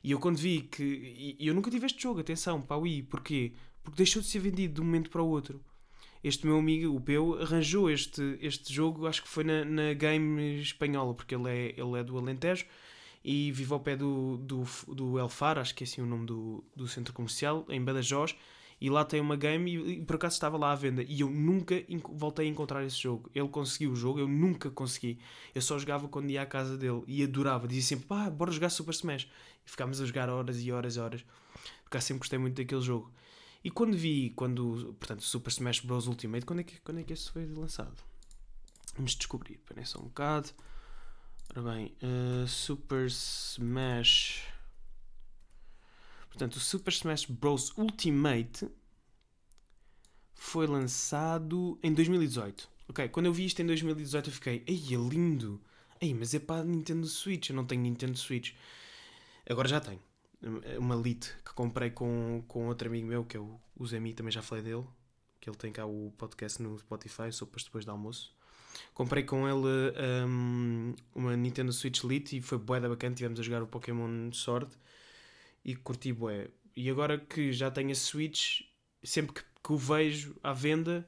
E 0.04 0.12
eu 0.12 0.20
quando 0.20 0.36
vi 0.36 0.62
que. 0.62 1.36
E 1.38 1.46
eu 1.46 1.54
nunca 1.54 1.70
tive 1.70 1.86
este 1.86 2.00
jogo, 2.00 2.20
atenção, 2.20 2.64
a 2.68 2.76
Wii. 2.76 3.04
Porquê? 3.04 3.52
Porque 3.82 3.96
deixou 3.96 4.22
de 4.22 4.28
ser 4.28 4.38
vendido 4.38 4.74
de 4.74 4.80
um 4.80 4.84
momento 4.84 5.10
para 5.10 5.22
o 5.22 5.28
outro. 5.28 5.60
Este 6.22 6.46
meu 6.46 6.56
amigo, 6.58 6.94
o 6.94 7.00
Peu, 7.00 7.40
arranjou 7.40 7.90
este, 7.90 8.38
este 8.40 8.72
jogo, 8.72 9.08
acho 9.08 9.22
que 9.22 9.28
foi 9.28 9.42
na, 9.42 9.64
na 9.64 9.92
Game 9.94 10.60
Espanhola, 10.60 11.14
porque 11.14 11.34
ele 11.34 11.50
é, 11.50 11.74
ele 11.76 11.98
é 11.98 12.04
do 12.04 12.16
Alentejo 12.16 12.64
e 13.24 13.52
vive 13.52 13.72
ao 13.72 13.80
pé 13.80 13.96
do, 13.96 14.36
do, 14.38 14.64
do 14.88 15.18
Elfar, 15.18 15.58
acho 15.58 15.74
que 15.74 15.84
é 15.84 15.86
assim 15.86 16.00
o 16.00 16.06
nome 16.06 16.26
do, 16.26 16.64
do 16.74 16.88
centro 16.88 17.12
comercial, 17.12 17.64
em 17.68 17.82
Badajoz 17.82 18.34
e 18.82 18.90
lá 18.90 19.04
tem 19.04 19.20
uma 19.20 19.36
game 19.36 19.72
e, 19.72 19.92
e, 19.92 20.04
por 20.04 20.16
acaso 20.16 20.34
estava 20.34 20.56
lá 20.56 20.72
à 20.72 20.74
venda 20.74 21.04
e 21.04 21.20
eu 21.20 21.30
nunca 21.30 21.76
voltei 22.10 22.48
a 22.48 22.50
encontrar 22.50 22.84
esse 22.84 23.00
jogo. 23.00 23.30
Ele 23.32 23.46
conseguiu 23.46 23.92
o 23.92 23.94
jogo, 23.94 24.18
eu 24.18 24.26
nunca 24.26 24.72
consegui. 24.72 25.20
Eu 25.54 25.62
só 25.62 25.78
jogava 25.78 26.08
quando 26.08 26.30
ia 26.30 26.42
à 26.42 26.46
casa 26.46 26.76
dele 26.76 27.04
e 27.06 27.22
adorava, 27.22 27.68
dizia 27.68 27.90
sempre, 27.90 28.06
pá, 28.06 28.28
bora 28.28 28.50
jogar 28.50 28.70
Super 28.70 28.90
Smash. 28.90 29.30
E 29.64 29.70
ficámos 29.70 30.00
a 30.00 30.04
jogar 30.04 30.28
horas 30.28 30.60
e 30.60 30.72
horas 30.72 30.96
e 30.96 30.98
horas, 30.98 31.24
porque 31.84 32.00
sempre 32.00 32.18
gostei 32.18 32.40
muito 32.40 32.56
daquele 32.56 32.80
jogo. 32.80 33.12
E 33.62 33.70
quando 33.70 33.96
vi, 33.96 34.30
quando, 34.30 34.96
portanto, 34.98 35.22
Super 35.22 35.50
Smash 35.50 35.78
Bros. 35.78 36.08
Ultimate, 36.08 36.44
quando 36.44 36.58
é 36.58 36.64
que, 36.64 36.80
quando 36.80 36.98
é 36.98 37.04
que 37.04 37.12
esse 37.12 37.30
foi 37.30 37.46
lançado? 37.46 38.02
Vamos 38.96 39.14
descobrir, 39.14 39.60
peraí 39.64 39.86
só 39.86 40.00
um 40.00 40.06
bocado. 40.06 40.48
Ora 41.54 41.74
bem, 41.74 41.94
uh, 42.02 42.48
Super 42.48 43.06
Smash 43.06 44.52
Portanto, 46.32 46.56
o 46.56 46.60
Super 46.60 46.92
Smash 46.92 47.26
Bros. 47.26 47.76
Ultimate 47.76 48.66
foi 50.34 50.66
lançado 50.66 51.78
em 51.82 51.92
2018. 51.92 52.68
Ok, 52.88 53.08
quando 53.10 53.26
eu 53.26 53.34
vi 53.34 53.44
isto 53.44 53.60
em 53.60 53.66
2018 53.66 54.30
eu 54.30 54.32
fiquei, 54.32 54.64
ei, 54.66 54.82
é 54.92 54.96
lindo! 54.96 55.60
Ei, 56.00 56.14
mas 56.14 56.34
é 56.34 56.38
para 56.38 56.64
Nintendo 56.64 57.06
Switch, 57.06 57.50
eu 57.50 57.56
não 57.56 57.66
tenho 57.66 57.82
Nintendo 57.82 58.16
Switch. 58.16 58.54
Agora 59.48 59.68
já 59.68 59.78
tenho. 59.78 60.00
Uma 60.78 60.96
Lite 60.96 61.32
que 61.44 61.52
comprei 61.52 61.90
com, 61.90 62.42
com 62.48 62.66
outro 62.66 62.88
amigo 62.88 63.06
meu, 63.06 63.24
que 63.24 63.36
é 63.36 63.40
o, 63.40 63.86
Zemi, 63.86 64.14
também 64.14 64.32
já 64.32 64.42
falei 64.42 64.64
dele. 64.64 64.86
Que 65.38 65.50
ele 65.50 65.56
tem 65.56 65.70
cá 65.70 65.84
o 65.84 66.12
podcast 66.16 66.62
no 66.62 66.78
Spotify, 66.78 67.30
sopas 67.30 67.62
depois 67.62 67.84
do 67.84 67.90
almoço. 67.90 68.34
Comprei 68.94 69.22
com 69.22 69.48
ele 69.48 69.94
um, 70.26 70.94
uma 71.14 71.36
Nintendo 71.36 71.72
Switch 71.72 72.02
Lite 72.04 72.36
e 72.36 72.40
foi 72.40 72.58
bué 72.58 72.80
da 72.80 72.88
bacana. 72.88 73.14
Tivemos 73.14 73.40
a 73.40 73.42
jogar 73.42 73.62
o 73.62 73.66
Pokémon 73.66 74.32
Sword 74.32 74.70
e 75.64 75.74
curti 75.74 76.12
bué. 76.12 76.48
E 76.76 76.88
agora 76.90 77.18
que 77.18 77.52
já 77.52 77.70
tenho 77.70 77.90
a 77.90 77.94
Switch, 77.94 78.62
sempre 79.02 79.34
que, 79.34 79.42
que 79.62 79.72
o 79.72 79.76
vejo 79.76 80.36
à 80.42 80.52
venda, 80.52 81.06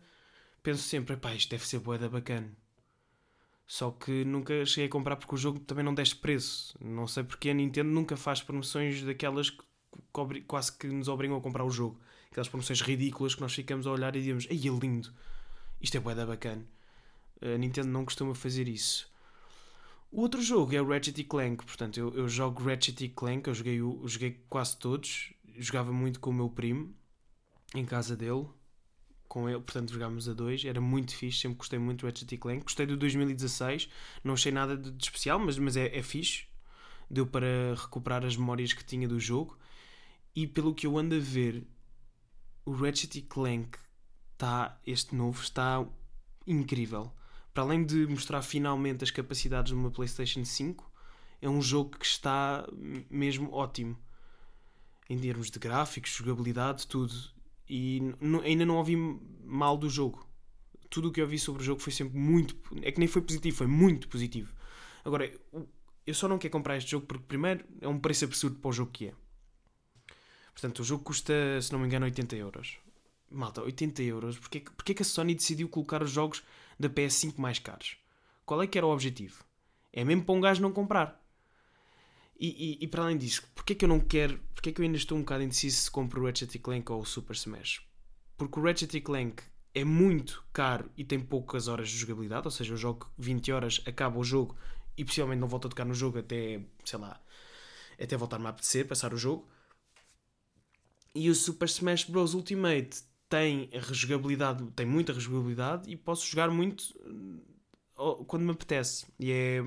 penso 0.62 0.82
sempre, 0.82 1.16
pá, 1.16 1.34
isto 1.34 1.50
deve 1.50 1.66
ser 1.66 1.78
bué 1.78 1.98
da 1.98 2.08
bacana. 2.08 2.50
Só 3.66 3.90
que 3.90 4.24
nunca 4.24 4.64
cheguei 4.66 4.86
a 4.86 4.90
comprar 4.90 5.16
porque 5.16 5.34
o 5.34 5.38
jogo 5.38 5.58
também 5.60 5.84
não 5.84 5.94
desce 5.94 6.14
preço. 6.14 6.76
Não 6.80 7.06
sei 7.06 7.24
porque 7.24 7.50
a 7.50 7.54
Nintendo 7.54 7.90
nunca 7.90 8.16
faz 8.16 8.42
promoções 8.42 9.02
daquelas 9.02 9.50
que 9.50 9.64
quase 10.46 10.72
que 10.76 10.86
nos 10.86 11.08
obrigam 11.08 11.36
a 11.36 11.40
comprar 11.40 11.64
o 11.64 11.70
jogo. 11.70 11.98
Aquelas 12.30 12.48
promoções 12.48 12.80
ridículas 12.80 13.34
que 13.34 13.40
nós 13.40 13.54
ficamos 13.54 13.86
a 13.86 13.92
olhar 13.92 14.14
e 14.16 14.20
dizemos, 14.20 14.46
ei, 14.50 14.58
é 14.58 14.70
lindo, 14.70 15.12
isto 15.80 15.96
é 15.96 16.00
bué 16.00 16.14
da 16.14 16.26
bacana. 16.26 16.66
A 17.40 17.58
Nintendo 17.58 17.88
não 17.88 18.04
costuma 18.04 18.34
fazer 18.34 18.68
isso. 18.68 19.12
O 20.14 20.20
outro 20.20 20.40
jogo 20.40 20.72
é 20.76 20.80
o 20.80 20.88
Ratchet 20.88 21.24
Clank, 21.24 21.64
portanto, 21.64 21.98
eu, 21.98 22.14
eu 22.14 22.28
jogo 22.28 22.62
Ratchet 22.62 23.08
Clank, 23.08 23.48
eu 23.48 23.54
joguei, 23.54 23.80
eu 23.80 24.00
joguei 24.06 24.44
quase 24.48 24.76
todos, 24.76 25.34
jogava 25.58 25.92
muito 25.92 26.20
com 26.20 26.30
o 26.30 26.32
meu 26.32 26.48
primo, 26.48 26.94
em 27.74 27.84
casa 27.84 28.16
dele, 28.16 28.46
com 29.26 29.48
ele, 29.48 29.58
portanto 29.58 29.92
jogámos 29.92 30.28
a 30.28 30.32
dois, 30.32 30.64
era 30.64 30.80
muito 30.80 31.16
fixe, 31.16 31.40
sempre 31.40 31.58
gostei 31.58 31.80
muito 31.80 32.02
do 32.02 32.06
Ratchet 32.06 32.38
Clank, 32.38 32.62
gostei 32.62 32.86
do 32.86 32.96
2016, 32.96 33.90
não 34.22 34.34
achei 34.34 34.52
nada 34.52 34.76
de, 34.76 34.92
de 34.92 35.02
especial, 35.02 35.40
mas, 35.40 35.58
mas 35.58 35.76
é, 35.76 35.86
é 35.96 36.00
fixe, 36.00 36.44
deu 37.10 37.26
para 37.26 37.74
recuperar 37.74 38.24
as 38.24 38.36
memórias 38.36 38.72
que 38.72 38.84
tinha 38.84 39.08
do 39.08 39.18
jogo, 39.18 39.58
e 40.32 40.46
pelo 40.46 40.72
que 40.72 40.86
eu 40.86 40.96
ando 40.96 41.16
a 41.16 41.18
ver, 41.18 41.66
o 42.64 42.70
Ratchet 42.70 43.20
Clank 43.22 43.76
está, 44.32 44.80
este 44.86 45.12
novo, 45.16 45.42
está 45.42 45.84
incrível 46.46 47.12
para 47.54 47.62
além 47.62 47.84
de 47.84 48.06
mostrar 48.08 48.42
finalmente 48.42 49.04
as 49.04 49.12
capacidades 49.12 49.72
de 49.72 49.78
uma 49.78 49.90
PlayStation 49.90 50.44
5, 50.44 50.92
é 51.40 51.48
um 51.48 51.62
jogo 51.62 51.96
que 51.96 52.04
está 52.04 52.68
mesmo 53.08 53.52
ótimo 53.52 53.96
em 55.08 55.18
termos 55.18 55.50
de 55.50 55.58
gráficos, 55.60 56.10
jogabilidade, 56.10 56.86
tudo. 56.86 57.14
E 57.68 58.00
ainda 58.42 58.66
não 58.66 58.76
ouvi 58.76 58.96
mal 59.44 59.78
do 59.78 59.88
jogo. 59.88 60.26
Tudo 60.90 61.08
o 61.08 61.12
que 61.12 61.20
eu 61.20 61.24
ouvi 61.24 61.38
sobre 61.38 61.62
o 61.62 61.64
jogo 61.64 61.80
foi 61.80 61.92
sempre 61.92 62.18
muito. 62.18 62.56
É 62.82 62.90
que 62.90 62.98
nem 62.98 63.06
foi 63.06 63.22
positivo, 63.22 63.56
foi 63.56 63.66
muito 63.68 64.08
positivo. 64.08 64.52
Agora, 65.04 65.32
eu 66.06 66.14
só 66.14 66.26
não 66.26 66.38
quero 66.38 66.52
comprar 66.52 66.76
este 66.76 66.90
jogo 66.90 67.06
porque, 67.06 67.24
primeiro, 67.26 67.64
é 67.80 67.86
um 67.86 68.00
preço 68.00 68.24
absurdo 68.24 68.58
para 68.58 68.68
o 68.68 68.72
jogo 68.72 68.90
que 68.90 69.08
é. 69.08 69.14
Portanto, 70.52 70.80
o 70.80 70.84
jogo 70.84 71.04
custa, 71.04 71.32
se 71.60 71.72
não 71.72 71.78
me 71.78 71.86
engano, 71.86 72.04
80 72.04 72.36
euros. 72.36 72.78
Malta, 73.30 73.62
80 73.62 74.02
euros. 74.02 74.38
Porquê, 74.38 74.60
porquê 74.60 74.94
que 74.94 75.02
a 75.02 75.04
Sony 75.04 75.34
decidiu 75.34 75.68
colocar 75.68 76.02
os 76.02 76.10
jogos 76.10 76.42
da 76.78 76.88
PS5 76.88 77.38
mais 77.38 77.58
caros? 77.58 77.96
Qual 78.44 78.62
é 78.62 78.66
que 78.66 78.76
era 78.76 78.86
o 78.86 78.92
objetivo? 78.92 79.44
É 79.92 80.04
mesmo 80.04 80.24
para 80.24 80.34
um 80.34 80.40
gajo 80.40 80.60
não 80.60 80.72
comprar. 80.72 81.22
E, 82.38 82.78
e, 82.80 82.84
e, 82.84 82.88
para 82.88 83.04
além 83.04 83.16
disso, 83.16 83.42
porquê 83.54 83.74
que 83.74 83.84
eu 83.84 83.88
não 83.88 84.00
quero. 84.00 84.38
Porquê 84.54 84.72
que 84.72 84.80
eu 84.80 84.84
ainda 84.84 84.96
estou 84.96 85.16
um 85.16 85.20
bocado 85.20 85.44
indeciso 85.44 85.82
se 85.82 85.90
compro 85.90 86.20
o 86.20 86.26
Ratchet 86.26 86.58
Clank 86.58 86.90
ou 86.90 87.00
o 87.00 87.06
Super 87.06 87.34
Smash? 87.34 87.86
Porque 88.36 88.58
o 88.58 88.62
Ratchet 88.62 89.00
Clank 89.00 89.42
é 89.74 89.84
muito 89.84 90.44
caro 90.52 90.90
e 90.96 91.04
tem 91.04 91.20
poucas 91.20 91.68
horas 91.68 91.88
de 91.88 91.96
jogabilidade, 91.96 92.46
ou 92.46 92.50
seja, 92.50 92.72
eu 92.72 92.76
jogo 92.76 93.10
20 93.18 93.52
horas, 93.52 93.82
acaba 93.86 94.18
o 94.18 94.24
jogo 94.24 94.56
e 94.96 95.04
possivelmente 95.04 95.40
não 95.40 95.48
volto 95.48 95.66
a 95.66 95.70
tocar 95.70 95.84
no 95.84 95.94
jogo 95.94 96.18
até, 96.18 96.60
sei 96.84 96.98
lá, 96.98 97.20
até 98.00 98.16
voltar-me 98.16 98.46
a 98.46 98.50
apetecer, 98.50 98.86
passar 98.86 99.12
o 99.12 99.16
jogo. 99.16 99.48
E 101.14 101.30
o 101.30 101.34
Super 101.34 101.66
Smash 101.66 102.04
Bros. 102.04 102.34
Ultimate 102.34 103.02
tem 103.34 103.68
rejogabilidade, 103.72 104.64
tem 104.76 104.86
muita 104.86 105.12
rejogabilidade 105.12 105.90
e 105.90 105.96
posso 105.96 106.24
jogar 106.24 106.48
muito 106.50 106.82
uh, 107.98 108.24
quando 108.26 108.44
me 108.44 108.52
apetece. 108.52 109.06
E 109.18 109.32
é 109.32 109.60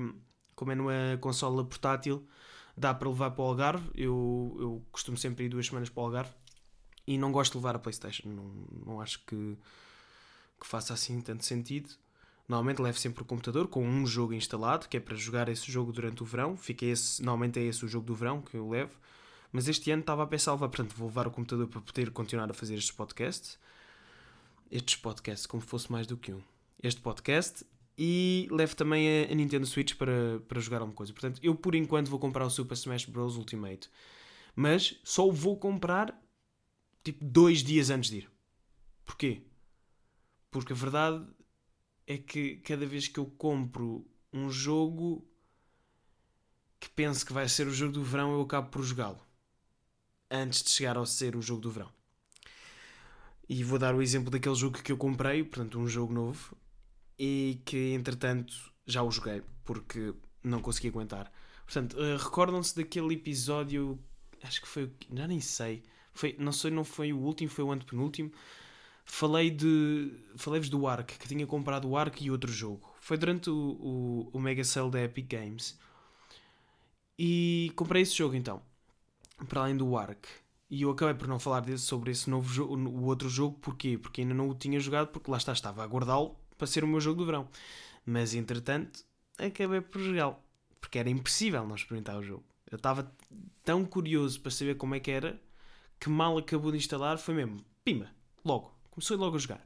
como 0.54 0.72
é 0.72 0.74
numa 0.74 1.18
consola 1.20 1.62
portátil, 1.62 2.26
dá 2.74 2.94
para 2.94 3.10
levar 3.10 3.32
para 3.32 3.42
o 3.42 3.46
Algarve. 3.46 3.90
Eu, 3.94 4.56
eu 4.58 4.86
costumo 4.90 5.18
sempre 5.18 5.44
ir 5.44 5.50
duas 5.50 5.66
semanas 5.66 5.90
para 5.90 6.00
o 6.00 6.04
Algarve 6.06 6.32
e 7.06 7.18
não 7.18 7.30
gosto 7.30 7.52
de 7.52 7.58
levar 7.58 7.76
a 7.76 7.78
Playstation. 7.78 8.30
Não, 8.30 8.50
não 8.86 9.00
acho 9.02 9.22
que, 9.26 9.58
que 10.58 10.66
faça 10.66 10.94
assim 10.94 11.20
tanto 11.20 11.44
sentido. 11.44 11.90
Normalmente 12.48 12.80
levo 12.80 12.98
sempre 12.98 13.22
o 13.22 13.26
computador 13.26 13.68
com 13.68 13.86
um 13.86 14.06
jogo 14.06 14.32
instalado, 14.32 14.88
que 14.88 14.96
é 14.96 15.00
para 15.00 15.14
jogar 15.14 15.50
esse 15.50 15.70
jogo 15.70 15.92
durante 15.92 16.22
o 16.22 16.26
verão. 16.26 16.56
Fica 16.56 16.86
esse, 16.86 17.22
normalmente 17.22 17.60
é 17.60 17.64
esse 17.64 17.84
o 17.84 17.88
jogo 17.88 18.06
do 18.06 18.14
verão 18.14 18.40
que 18.40 18.56
eu 18.56 18.66
levo. 18.66 18.98
Mas 19.50 19.66
este 19.66 19.90
ano 19.90 20.00
estava 20.00 20.22
a 20.22 20.26
pensar 20.26 20.56
portanto, 20.56 20.94
vou 20.94 21.08
levar 21.08 21.26
o 21.26 21.30
computador 21.30 21.66
para 21.68 21.80
poder 21.80 22.10
continuar 22.10 22.50
a 22.50 22.54
fazer 22.54 22.74
estes 22.74 22.92
podcasts. 22.92 23.58
Estes 24.70 24.96
podcasts, 24.96 25.46
como 25.46 25.62
fosse 25.62 25.90
mais 25.90 26.06
do 26.06 26.16
que 26.16 26.32
um. 26.32 26.42
Este 26.82 27.00
podcast 27.00 27.64
e 27.96 28.46
levo 28.50 28.76
também 28.76 29.24
a, 29.24 29.34
Nintendo 29.34 29.66
Switch 29.66 29.94
para, 29.96 30.40
para 30.46 30.60
jogar 30.60 30.78
alguma 30.78 30.94
coisa. 30.94 31.12
Portanto, 31.12 31.40
eu 31.42 31.54
por 31.54 31.74
enquanto 31.74 32.08
vou 32.08 32.18
comprar 32.18 32.44
o 32.44 32.50
Super 32.50 32.74
Smash 32.74 33.06
Bros. 33.06 33.36
Ultimate. 33.36 33.90
Mas 34.54 35.00
só 35.02 35.28
vou 35.30 35.56
comprar 35.56 36.16
tipo 37.02 37.24
dois 37.24 37.62
dias 37.62 37.88
antes 37.88 38.10
de 38.10 38.18
ir. 38.18 38.30
Porquê? 39.04 39.42
Porque 40.50 40.72
a 40.72 40.76
verdade 40.76 41.26
é 42.06 42.18
que 42.18 42.56
cada 42.56 42.84
vez 42.84 43.08
que 43.08 43.18
eu 43.18 43.26
compro 43.26 44.06
um 44.32 44.50
jogo 44.50 45.26
que 46.78 46.90
penso 46.90 47.24
que 47.24 47.32
vai 47.32 47.48
ser 47.48 47.66
o 47.66 47.72
jogo 47.72 47.92
do 47.92 48.04
verão, 48.04 48.32
eu 48.32 48.42
acabo 48.42 48.68
por 48.68 48.82
jogá-lo 48.82 49.27
antes 50.30 50.62
de 50.62 50.70
chegar 50.70 50.96
a 50.96 51.06
ser 51.06 51.36
o 51.36 51.42
jogo 51.42 51.60
do 51.60 51.70
verão. 51.70 51.90
E 53.48 53.64
vou 53.64 53.78
dar 53.78 53.94
o 53.94 54.02
exemplo 54.02 54.30
daquele 54.30 54.54
jogo 54.54 54.82
que 54.82 54.92
eu 54.92 54.96
comprei, 54.96 55.42
portanto, 55.42 55.78
um 55.78 55.88
jogo 55.88 56.12
novo, 56.12 56.56
e 57.18 57.60
que 57.64 57.92
entretanto 57.92 58.54
já 58.86 59.02
o 59.02 59.10
joguei 59.10 59.42
porque 59.64 60.14
não 60.42 60.60
consegui 60.60 60.88
aguentar. 60.88 61.32
Portanto, 61.64 61.96
uh, 61.98 62.16
recordam-se 62.16 62.76
daquele 62.76 63.14
episódio, 63.14 63.98
acho 64.42 64.60
que 64.60 64.68
foi, 64.68 64.90
já 65.12 65.26
nem 65.26 65.40
sei, 65.40 65.82
foi, 66.12 66.36
não 66.38 66.52
sei, 66.52 66.70
não 66.70 66.84
foi 66.84 67.12
o 67.12 67.18
último, 67.18 67.50
foi 67.50 67.64
o 67.64 67.72
antepenúltimo 67.72 68.32
falei 69.08 69.50
de. 69.50 70.12
Falei-vos 70.36 70.68
do 70.68 70.86
Ark, 70.86 71.18
que 71.18 71.26
tinha 71.26 71.46
comprado 71.46 71.88
o 71.88 71.96
Ark 71.96 72.22
e 72.22 72.30
outro 72.30 72.52
jogo. 72.52 72.94
Foi 73.00 73.16
durante 73.16 73.50
o, 73.50 73.54
o, 73.54 74.30
o 74.32 74.40
Mega 74.40 74.62
Sale 74.62 74.90
da 74.90 75.02
Epic 75.02 75.28
Games. 75.28 75.76
E 77.18 77.72
comprei 77.74 78.02
esse 78.02 78.14
jogo 78.14 78.36
então. 78.36 78.62
Para 79.46 79.62
além 79.62 79.76
do 79.76 79.96
Ark. 79.96 80.26
E 80.70 80.82
eu 80.82 80.90
acabei 80.90 81.14
por 81.14 81.28
não 81.28 81.38
falar 81.38 81.60
desse, 81.60 81.84
sobre 81.84 82.10
esse 82.10 82.28
novo 82.28 82.52
jogo, 82.52 82.76
o 82.76 83.04
outro 83.04 83.28
jogo, 83.28 83.58
porquê? 83.58 83.96
Porque 83.96 84.20
ainda 84.20 84.34
não 84.34 84.50
o 84.50 84.54
tinha 84.54 84.78
jogado, 84.78 85.08
porque 85.08 85.30
lá 85.30 85.38
está, 85.38 85.52
estava 85.52 85.82
a 85.82 85.86
guardá-lo 85.86 86.36
para 86.56 86.66
ser 86.66 86.84
o 86.84 86.88
meu 86.88 87.00
jogo 87.00 87.20
do 87.20 87.26
verão. 87.26 87.48
Mas 88.04 88.34
entretanto, 88.34 89.04
acabei 89.38 89.80
por 89.80 90.00
jogá-lo. 90.00 90.36
Porque 90.80 90.98
era 90.98 91.08
impossível 91.08 91.66
não 91.66 91.74
experimentar 91.74 92.18
o 92.18 92.22
jogo. 92.22 92.44
Eu 92.70 92.76
estava 92.76 93.10
tão 93.64 93.84
curioso 93.84 94.40
para 94.40 94.50
saber 94.50 94.76
como 94.76 94.94
é 94.94 95.00
que 95.00 95.10
era, 95.10 95.40
que 95.98 96.10
mal 96.10 96.36
acabou 96.36 96.70
de 96.70 96.78
instalar, 96.78 97.18
foi 97.18 97.34
mesmo, 97.34 97.64
pima, 97.82 98.10
logo 98.44 98.78
Comecei 98.98 99.16
logo 99.16 99.36
a 99.36 99.38
jogar. 99.38 99.64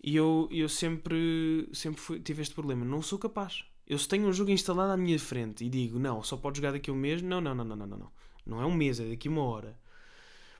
E 0.00 0.14
eu, 0.14 0.48
eu 0.52 0.68
sempre, 0.68 1.68
sempre 1.72 2.00
fui, 2.00 2.20
tive 2.20 2.42
este 2.42 2.54
problema. 2.54 2.84
Não 2.84 3.02
sou 3.02 3.18
capaz. 3.18 3.64
Eu 3.88 3.98
se 3.98 4.06
tenho 4.06 4.28
um 4.28 4.32
jogo 4.32 4.52
instalado 4.52 4.92
à 4.92 4.96
minha 4.96 5.18
frente 5.18 5.64
e 5.64 5.68
digo, 5.68 5.98
não, 5.98 6.22
só 6.22 6.36
pode 6.36 6.58
jogar 6.58 6.70
daqui 6.70 6.90
a 6.90 6.92
um 6.92 6.96
mês, 6.96 7.20
não, 7.22 7.40
não, 7.40 7.56
não, 7.56 7.64
não, 7.64 7.74
não, 7.74 7.86
não. 7.86 7.98
Não, 7.98 8.12
não 8.50 8.60
é 8.60 8.66
um 8.66 8.74
mês, 8.74 9.00
é 9.00 9.08
daqui 9.08 9.28
uma 9.28 9.42
hora. 9.42 9.78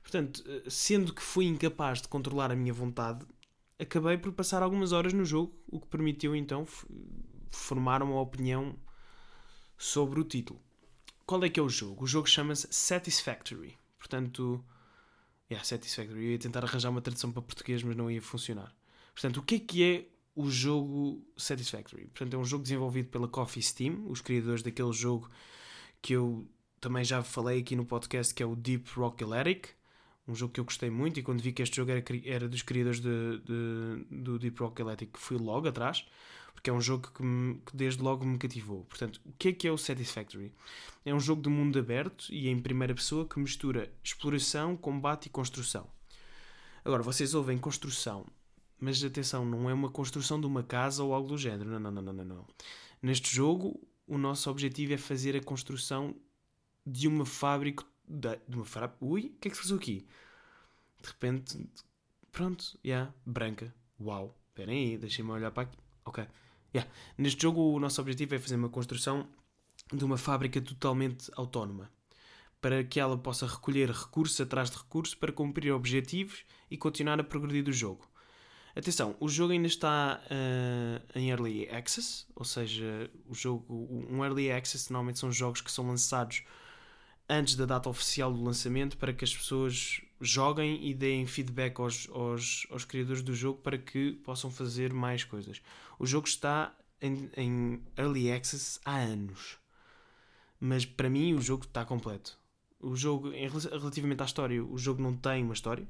Portanto, 0.01 0.43
sendo 0.69 1.13
que 1.13 1.21
fui 1.21 1.45
incapaz 1.45 2.01
de 2.01 2.07
controlar 2.07 2.51
a 2.51 2.55
minha 2.55 2.73
vontade, 2.73 3.25
acabei 3.79 4.17
por 4.17 4.31
passar 4.31 4.63
algumas 4.63 4.91
horas 4.91 5.13
no 5.13 5.23
jogo, 5.23 5.53
o 5.67 5.79
que 5.79 5.87
permitiu 5.87 6.35
então 6.35 6.65
formar 7.49 8.01
uma 8.01 8.19
opinião 8.19 8.75
sobre 9.77 10.19
o 10.19 10.23
título. 10.23 10.59
Qual 11.25 11.43
é 11.43 11.49
que 11.49 11.59
é 11.59 11.63
o 11.63 11.69
jogo? 11.69 12.03
O 12.03 12.07
jogo 12.07 12.27
chama-se 12.27 12.67
Satisfactory. 12.71 13.77
Portanto, 13.97 14.63
Yeah, 15.51 15.65
Satisfactory. 15.65 16.23
Eu 16.23 16.31
ia 16.31 16.39
tentar 16.39 16.63
arranjar 16.63 16.89
uma 16.89 17.01
tradução 17.01 17.29
para 17.29 17.41
português, 17.41 17.83
mas 17.83 17.93
não 17.93 18.09
ia 18.09 18.21
funcionar. 18.21 18.73
Portanto, 19.13 19.37
o 19.37 19.43
que 19.43 19.55
é 19.55 19.59
que 19.59 19.83
é 19.83 20.05
o 20.33 20.49
jogo 20.49 21.27
Satisfactory? 21.35 22.05
Portanto, 22.05 22.33
é 22.35 22.37
um 22.37 22.45
jogo 22.45 22.63
desenvolvido 22.63 23.09
pela 23.09 23.27
Coffee 23.27 23.61
Steam, 23.61 24.09
os 24.09 24.21
criadores 24.21 24.63
daquele 24.63 24.93
jogo 24.93 25.29
que 26.01 26.13
eu 26.13 26.47
também 26.81 27.03
já 27.03 27.23
falei 27.23 27.59
aqui 27.59 27.75
no 27.75 27.85
podcast, 27.85 28.33
que 28.33 28.43
é 28.43 28.45
o 28.45 28.55
Deep 28.55 28.89
Rock 28.95 29.23
Galactic. 29.23 29.69
Um 30.27 30.35
jogo 30.35 30.53
que 30.53 30.59
eu 30.59 30.65
gostei 30.65 30.89
muito 30.89 31.19
e 31.19 31.23
quando 31.23 31.41
vi 31.41 31.53
que 31.53 31.61
este 31.61 31.77
jogo 31.77 31.91
era, 31.91 32.03
era 32.25 32.49
dos 32.49 32.61
criadores 32.61 32.99
de, 32.99 33.39
de, 33.39 34.05
do 34.09 34.37
Deep 34.37 34.59
Rock 34.59 34.81
Galactic, 34.81 35.17
fui 35.17 35.37
logo 35.37 35.67
atrás 35.67 36.05
porque 36.53 36.69
é 36.69 36.73
um 36.73 36.81
jogo 36.81 37.09
que, 37.11 37.23
me, 37.23 37.55
que, 37.65 37.75
desde 37.75 38.03
logo 38.03 38.23
me 38.23 38.37
cativou. 38.37 38.83
Portanto, 38.83 39.19
o 39.25 39.33
que 39.37 39.47
é 39.49 39.53
que 39.53 39.67
é 39.67 39.71
o 39.71 39.77
Satisfactory? 39.77 40.51
É 41.03 41.11
um 41.11 41.19
jogo 41.19 41.41
de 41.41 41.49
mundo 41.49 41.79
aberto 41.79 42.27
e 42.29 42.49
em 42.49 42.59
primeira 42.59 42.93
pessoa 42.93 43.27
que 43.27 43.39
mistura 43.39 43.91
exploração, 44.03 44.77
combate 44.77 45.25
e 45.25 45.29
construção. 45.29 45.87
Agora, 46.85 47.01
vocês 47.01 47.33
ouvem 47.33 47.57
construção, 47.57 48.27
mas 48.79 49.03
atenção, 49.03 49.43
não 49.43 49.69
é 49.69 49.73
uma 49.73 49.89
construção 49.89 50.39
de 50.39 50.45
uma 50.45 50.61
casa 50.61 51.03
ou 51.03 51.15
algo 51.15 51.29
do 51.29 51.37
género. 51.37 51.67
Não, 51.67 51.79
não, 51.79 52.01
não, 52.01 52.13
não, 52.13 52.25
não. 52.25 52.47
Neste 53.01 53.35
jogo, 53.35 53.79
o 54.05 54.17
nosso 54.17 54.47
objetivo 54.49 54.93
é 54.93 54.97
fazer 54.97 55.35
a 55.35 55.41
construção 55.41 56.15
de 56.85 57.07
uma 57.07 57.25
fábrica. 57.25 57.85
De, 58.07 58.39
uma 58.55 58.65
fábrica. 58.65 58.97
Ui, 59.01 59.33
o 59.35 59.39
que 59.39 59.47
é 59.47 59.51
que 59.51 59.57
se 59.57 59.63
faz 59.63 59.71
aqui? 59.73 60.07
De 61.01 61.07
repente, 61.07 61.69
pronto, 62.31 62.63
já, 62.63 62.77
yeah, 62.85 63.13
branca. 63.25 63.73
Uau, 63.99 64.37
esperem 64.49 64.91
aí, 64.91 64.97
deixem-me 64.97 65.31
olhar 65.31 65.51
para 65.51 65.63
aqui. 65.63 65.77
Ok. 66.05 66.25
Yeah. 66.73 66.91
Neste 67.17 67.41
jogo, 67.41 67.61
o 67.73 67.79
nosso 67.79 67.99
objetivo 68.01 68.35
é 68.35 68.39
fazer 68.39 68.55
uma 68.55 68.69
construção 68.69 69.27
de 69.93 70.05
uma 70.05 70.17
fábrica 70.17 70.61
totalmente 70.61 71.29
autónoma 71.35 71.91
para 72.61 72.83
que 72.83 72.99
ela 72.99 73.17
possa 73.17 73.47
recolher 73.47 73.89
recursos 73.89 74.39
atrás 74.39 74.69
de 74.69 74.77
recursos 74.77 75.15
para 75.15 75.31
cumprir 75.31 75.73
objetivos 75.73 76.45
e 76.69 76.77
continuar 76.77 77.19
a 77.19 77.23
progredir 77.23 77.63
do 77.63 77.73
jogo. 77.73 78.07
Atenção, 78.75 79.17
o 79.19 79.27
jogo 79.27 79.51
ainda 79.51 79.67
está 79.67 80.21
uh, 80.27 81.19
em 81.19 81.29
Early 81.29 81.67
Access, 81.69 82.25
ou 82.35 82.45
seja, 82.45 83.11
o 83.27 83.33
jogo, 83.33 83.65
um 84.09 84.23
Early 84.23 84.51
Access 84.51 84.91
normalmente 84.91 85.19
são 85.19 85.31
jogos 85.31 85.59
que 85.59 85.71
são 85.71 85.87
lançados 85.87 86.43
antes 87.31 87.55
da 87.55 87.65
data 87.65 87.89
oficial 87.89 88.33
do 88.33 88.43
lançamento 88.43 88.97
para 88.97 89.13
que 89.13 89.23
as 89.23 89.33
pessoas 89.33 90.01
joguem 90.19 90.85
e 90.85 90.93
deem 90.93 91.25
feedback 91.25 91.79
aos, 91.79 92.09
aos, 92.11 92.67
aos 92.69 92.83
criadores 92.83 93.23
do 93.23 93.33
jogo 93.33 93.61
para 93.61 93.77
que 93.77 94.11
possam 94.23 94.51
fazer 94.51 94.91
mais 94.91 95.23
coisas. 95.23 95.61
O 95.97 96.05
jogo 96.05 96.27
está 96.27 96.75
em, 97.01 97.29
em 97.37 97.81
Early 97.97 98.29
Access 98.33 98.81
há 98.83 98.97
anos, 98.97 99.57
mas 100.59 100.85
para 100.85 101.09
mim 101.09 101.33
o 101.33 101.41
jogo 101.41 101.63
está 101.63 101.85
completo. 101.85 102.37
O 102.81 102.97
jogo, 102.97 103.31
em, 103.31 103.47
relativamente 103.47 104.21
à 104.21 104.25
história, 104.25 104.61
o 104.61 104.77
jogo 104.77 105.01
não 105.01 105.15
tem 105.15 105.41
uma 105.41 105.53
história, 105.53 105.87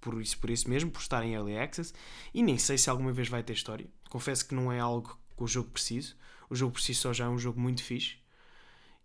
por 0.00 0.22
isso, 0.22 0.38
por 0.38 0.50
isso 0.50 0.70
mesmo, 0.70 0.90
por 0.90 1.00
estar 1.00 1.24
em 1.24 1.34
Early 1.34 1.58
Access, 1.58 1.92
e 2.32 2.44
nem 2.44 2.58
sei 2.58 2.78
se 2.78 2.88
alguma 2.88 3.12
vez 3.12 3.28
vai 3.28 3.42
ter 3.42 3.54
história. 3.54 3.88
Confesso 4.08 4.46
que 4.46 4.54
não 4.54 4.70
é 4.70 4.78
algo 4.78 5.18
que 5.36 5.42
o 5.42 5.48
jogo 5.48 5.70
precise. 5.70 6.14
O 6.48 6.54
jogo 6.54 6.74
por 6.74 6.80
si 6.80 6.94
só 6.94 7.12
já 7.12 7.24
é 7.24 7.28
um 7.28 7.38
jogo 7.38 7.58
muito 7.58 7.82
fixe 7.82 8.18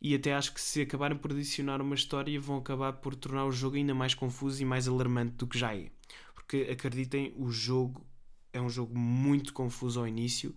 e 0.02 0.16
até 0.16 0.34
acho 0.34 0.54
que 0.54 0.60
se 0.60 0.82
acabarem 0.82 1.18
por 1.18 1.32
adicionar 1.32 1.80
uma 1.80 1.94
história 1.94 2.40
vão 2.40 2.58
acabar 2.58 2.94
por 2.94 3.14
tornar 3.16 3.46
o 3.46 3.52
jogo 3.52 3.76
ainda 3.76 3.94
mais 3.94 4.16
confuso 4.16 4.62
e 4.62 4.66
mais 4.66 4.88
alarmante 4.88 5.36
do 5.36 5.46
que 5.46 5.60
já 5.60 5.76
é. 5.76 5.92
Porque 6.34 6.68
acreditem, 6.72 7.32
o 7.38 7.52
jogo 7.52 8.04
é 8.52 8.60
um 8.60 8.70
jogo 8.70 8.98
muito 8.98 9.54
confuso 9.54 10.00
ao 10.00 10.08
início 10.08 10.56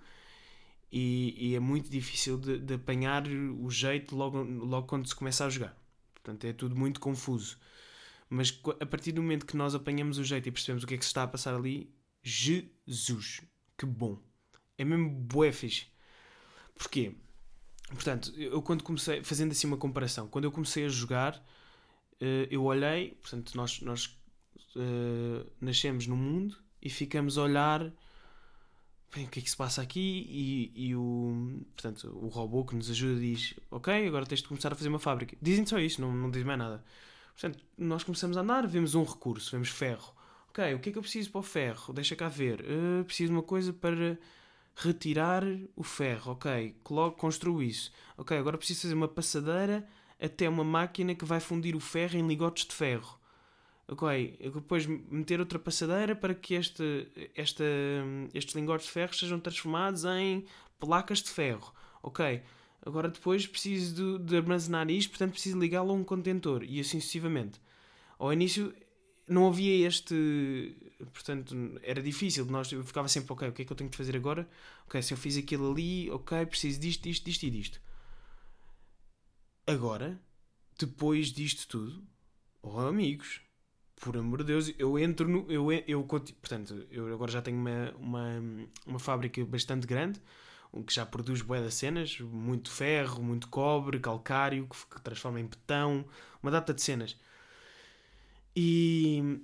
e, 0.91 1.51
e 1.51 1.55
é 1.55 1.61
muito 1.61 1.91
difícil 1.91 2.39
de, 2.39 2.59
de, 2.59 2.75
apanhar 2.75 3.27
o 3.29 3.71
jeito 3.71 4.17
logo, 4.17 4.43
logo 4.43 4.87
quando 4.87 5.07
se 5.07 5.15
começa 5.15 5.45
a 5.45 5.51
jogar. 5.51 5.77
Portanto, 6.15 6.45
é 6.47 6.53
tudo 6.53 6.75
muito 6.75 6.99
confuso. 6.99 7.59
Mas 8.31 8.59
a 8.81 8.87
partir 8.87 9.13
do 9.13 9.21
momento 9.21 9.45
que 9.45 9.57
nós 9.57 9.75
apanhamos 9.75 10.19
o 10.19 10.25
jeito 10.25 10.49
e 10.49 10.53
percebemos 10.53 10.85
o 10.85 10.87
que 10.87 10.95
é 10.95 10.97
que 10.97 11.05
se 11.05 11.11
está 11.11 11.25
a 11.25 11.29
passar 11.29 11.55
ali, 11.55 11.95
Jesus, 12.23 13.43
que 13.77 13.85
bom! 13.85 14.19
É 14.79 14.85
mesmo 14.85 15.11
bué 15.11 15.53
fixe. 15.53 15.87
Porquê? 16.75 17.15
Portanto, 17.91 18.33
eu 18.37 18.63
quando 18.63 18.83
comecei, 18.83 19.23
fazendo 19.23 19.53
assim 19.53 19.67
uma 19.67 19.77
comparação, 19.77 20.27
quando 20.29 20.45
eu 20.45 20.53
comecei 20.53 20.87
a 20.87 20.89
jogar, 20.89 21.43
eh, 22.21 22.49
eu 22.51 22.65
olhei, 22.65 23.11
portanto, 23.21 23.55
nós, 23.55 23.81
nós 23.81 24.07
uh, 24.77 25.51
nascemos 25.61 26.07
no 26.07 26.17
mundo 26.17 26.57
e 26.81 26.89
ficamos 26.91 27.39
a 27.39 27.43
olhar 27.43 27.93
bem, 29.15 29.27
o 29.27 29.29
que 29.29 29.41
é 29.41 29.43
que 29.43 29.51
se 29.51 29.57
passa 29.57 29.83
aqui 29.83 30.27
e, 30.29 30.89
e, 30.89 30.97
o, 30.97 31.61
portanto, 31.75 32.09
o 32.21 32.29
robô 32.29 32.65
que 32.65 32.75
nos 32.75 32.91
ajuda 32.91 33.21
diz 33.21 33.55
ok, 33.71 34.07
agora 34.07 34.27
tens 34.27 34.43
de 34.43 34.49
começar 34.49 34.73
a 34.73 34.77
fazer 34.77 34.89
uma 34.89 34.99
fábrica. 34.99 35.37
Dizem 35.41 35.67
só 35.67 35.79
isso, 35.79 36.01
não, 36.01 36.13
não 36.13 36.31
diz 36.31 36.43
mais 36.45 36.59
nada. 36.59 36.85
Portanto, 37.33 37.65
nós 37.77 38.05
começamos 38.05 38.37
a 38.37 38.41
andar, 38.41 38.67
vemos 38.67 38.95
um 38.95 39.05
recurso, 39.05 39.53
vemos 39.53 39.69
ferro. 39.69 40.15
Ok, 40.49 40.75
o 40.75 40.79
que 40.79 40.91
é 40.91 40.93
que 40.93 40.99
eu 40.99 41.03
preciso 41.03 41.31
para 41.31 41.41
o 41.41 41.43
ferro? 41.43 41.93
Deixa 41.93 42.15
cá 42.15 42.29
ver. 42.29 42.61
Uh, 42.61 43.05
preciso 43.05 43.33
de 43.33 43.37
uma 43.37 43.43
coisa 43.43 43.73
para 43.73 44.19
retirar 44.75 45.45
o 45.77 45.83
ferro. 45.83 46.33
Ok, 46.33 46.77
construo 47.17 47.63
isso. 47.63 47.93
Ok, 48.17 48.37
agora 48.37 48.59
preciso 48.59 48.83
fazer 48.83 48.95
uma 48.95 49.09
passadeira 49.09 49.87
até 50.21 50.49
uma 50.49 50.65
máquina 50.65 51.15
que 51.15 51.25
vai 51.25 51.41
fundir 51.41 51.77
o 51.77 51.81
ferro 51.81 52.17
em 52.17 52.27
ligotes 52.27 52.67
de 52.67 52.75
ferro. 52.75 53.19
Ok, 53.87 54.39
depois 54.55 54.87
meter 54.87 55.41
outra 55.41 55.59
passadeira 55.59 56.17
para 56.17 56.35
que 56.35 56.55
este, 56.55 57.07
esta, 57.37 57.65
estes 58.33 58.55
lingotes 58.55 58.87
de 58.87 58.93
ferro 58.93 59.15
sejam 59.15 59.39
transformados 59.39 60.05
em 60.07 60.47
placas 60.79 61.19
de 61.19 61.31
ferro. 61.31 61.73
Ok, 62.03 62.43
agora 62.85 63.09
depois 63.09 63.47
preciso 63.47 64.19
de, 64.19 64.25
de 64.25 64.37
armazenar 64.37 64.91
isto, 64.91 65.11
portanto 65.11 65.33
preciso 65.33 65.59
ligá-lo 65.59 65.91
a 65.91 65.95
um 65.95 66.05
contentor 66.05 66.65
e 66.65 66.81
assim 66.81 66.99
sucessivamente. 66.99 67.61
Ao 68.19 68.33
início 68.33 68.75
não 69.29 69.49
havia 69.49 69.87
este. 69.87 70.77
Portanto, 71.13 71.55
era 71.83 72.03
difícil. 72.03 72.45
Nós, 72.47 72.71
eu 72.73 72.85
ficava 72.85 73.09
sempre, 73.09 73.33
ok, 73.33 73.49
o 73.49 73.53
que 73.53 73.63
é 73.63 73.65
que 73.65 73.73
eu 73.73 73.77
tenho 73.77 73.91
de 73.91 73.97
fazer 73.97 74.17
agora? 74.17 74.49
Ok, 74.87 75.01
se 75.03 75.13
eu 75.13 75.19
fiz 75.19 75.37
aquilo 75.37 75.71
ali, 75.71 76.11
ok, 76.11 76.47
preciso 76.47 76.81
disto, 76.81 77.03
disto, 77.03 77.25
disto 77.25 77.43
e 77.45 77.51
disto. 77.51 77.81
Agora, 79.67 80.21
depois 80.79 81.29
disto 81.33 81.67
tudo, 81.69 82.05
oh 82.63 82.81
amigos, 82.81 83.41
por 83.97 84.17
amor 84.17 84.39
de 84.39 84.45
Deus, 84.45 84.75
eu 84.79 84.99
entro 84.99 85.29
no. 85.29 85.51
Eu, 85.51 85.73
eu, 85.73 86.05
portanto, 86.05 86.87
eu 86.91 87.13
agora 87.15 87.33
já 87.33 87.41
tenho 87.41 87.57
uma, 87.57 87.91
uma, 87.99 88.43
uma 88.87 88.99
fábrica 88.99 89.45
bastante 89.45 89.87
grande 89.87 90.21
que 90.83 90.93
já 90.93 91.07
produz 91.07 91.41
bué 91.43 91.61
das 91.61 91.75
cenas, 91.75 92.19
muito 92.19 92.71
ferro, 92.71 93.23
muito 93.23 93.49
cobre, 93.49 94.01
calcário, 94.01 94.67
que 94.69 95.01
transforma 95.03 95.41
em 95.41 95.47
betão, 95.47 96.05
uma 96.43 96.51
data 96.51 96.75
de 96.75 96.83
cenas. 96.83 97.17
E 98.57 99.41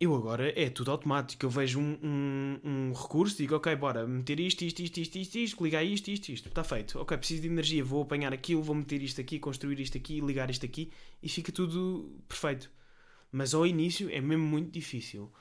eu 0.00 0.14
agora 0.14 0.52
é 0.60 0.70
tudo 0.70 0.90
automático. 0.90 1.44
Eu 1.44 1.50
vejo 1.50 1.80
um, 1.80 1.98
um, 2.02 2.60
um 2.64 2.92
recurso, 2.92 3.36
digo, 3.36 3.56
ok, 3.56 3.74
bora 3.74 4.06
meter 4.06 4.38
isto, 4.38 4.62
isto, 4.62 4.80
isto, 4.80 4.98
isto, 4.98 5.18
isto, 5.18 5.38
isto, 5.38 5.64
ligar 5.64 5.84
isto, 5.84 6.08
isto, 6.08 6.28
isto. 6.28 6.48
Está 6.48 6.62
feito. 6.62 6.98
Ok, 7.00 7.16
preciso 7.16 7.42
de 7.42 7.48
energia, 7.48 7.84
vou 7.84 8.02
apanhar 8.02 8.32
aquilo, 8.32 8.62
vou 8.62 8.76
meter 8.76 9.02
isto 9.02 9.20
aqui, 9.20 9.38
construir 9.40 9.80
isto 9.80 9.98
aqui, 9.98 10.20
ligar 10.20 10.50
isto 10.50 10.64
aqui 10.64 10.92
e 11.22 11.28
fica 11.28 11.50
tudo 11.50 12.16
perfeito. 12.28 12.70
Mas 13.32 13.54
ao 13.54 13.66
início 13.66 14.08
é 14.10 14.20
mesmo 14.20 14.44
muito 14.44 14.70
difícil. 14.70 15.32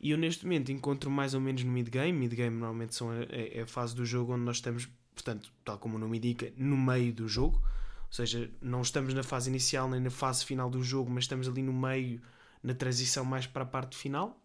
E 0.00 0.10
eu 0.10 0.18
neste 0.18 0.44
momento 0.44 0.72
encontro 0.72 1.10
mais 1.10 1.34
ou 1.34 1.40
menos 1.40 1.62
no 1.62 1.70
mid-game. 1.70 2.12
Mid-game 2.12 2.56
normalmente 2.56 2.94
são 2.94 3.10
a, 3.10 3.22
é, 3.24 3.58
é 3.58 3.62
a 3.62 3.66
fase 3.66 3.94
do 3.94 4.04
jogo 4.04 4.32
onde 4.32 4.44
nós 4.44 4.56
estamos, 4.56 4.88
portanto, 5.14 5.52
tal 5.62 5.78
como 5.78 5.96
o 5.96 5.98
nome 5.98 6.16
indica, 6.16 6.52
no 6.56 6.76
meio 6.76 7.12
do 7.12 7.28
jogo. 7.28 7.58
Ou 8.06 8.12
seja, 8.12 8.50
não 8.62 8.80
estamos 8.80 9.12
na 9.12 9.22
fase 9.22 9.50
inicial 9.50 9.90
nem 9.90 10.00
na 10.00 10.10
fase 10.10 10.44
final 10.44 10.70
do 10.70 10.82
jogo, 10.82 11.10
mas 11.10 11.24
estamos 11.24 11.48
ali 11.48 11.62
no 11.62 11.72
meio 11.72 12.20
na 12.66 12.74
transição 12.74 13.24
mais 13.24 13.46
para 13.46 13.62
a 13.62 13.66
parte 13.66 13.96
final. 13.96 14.42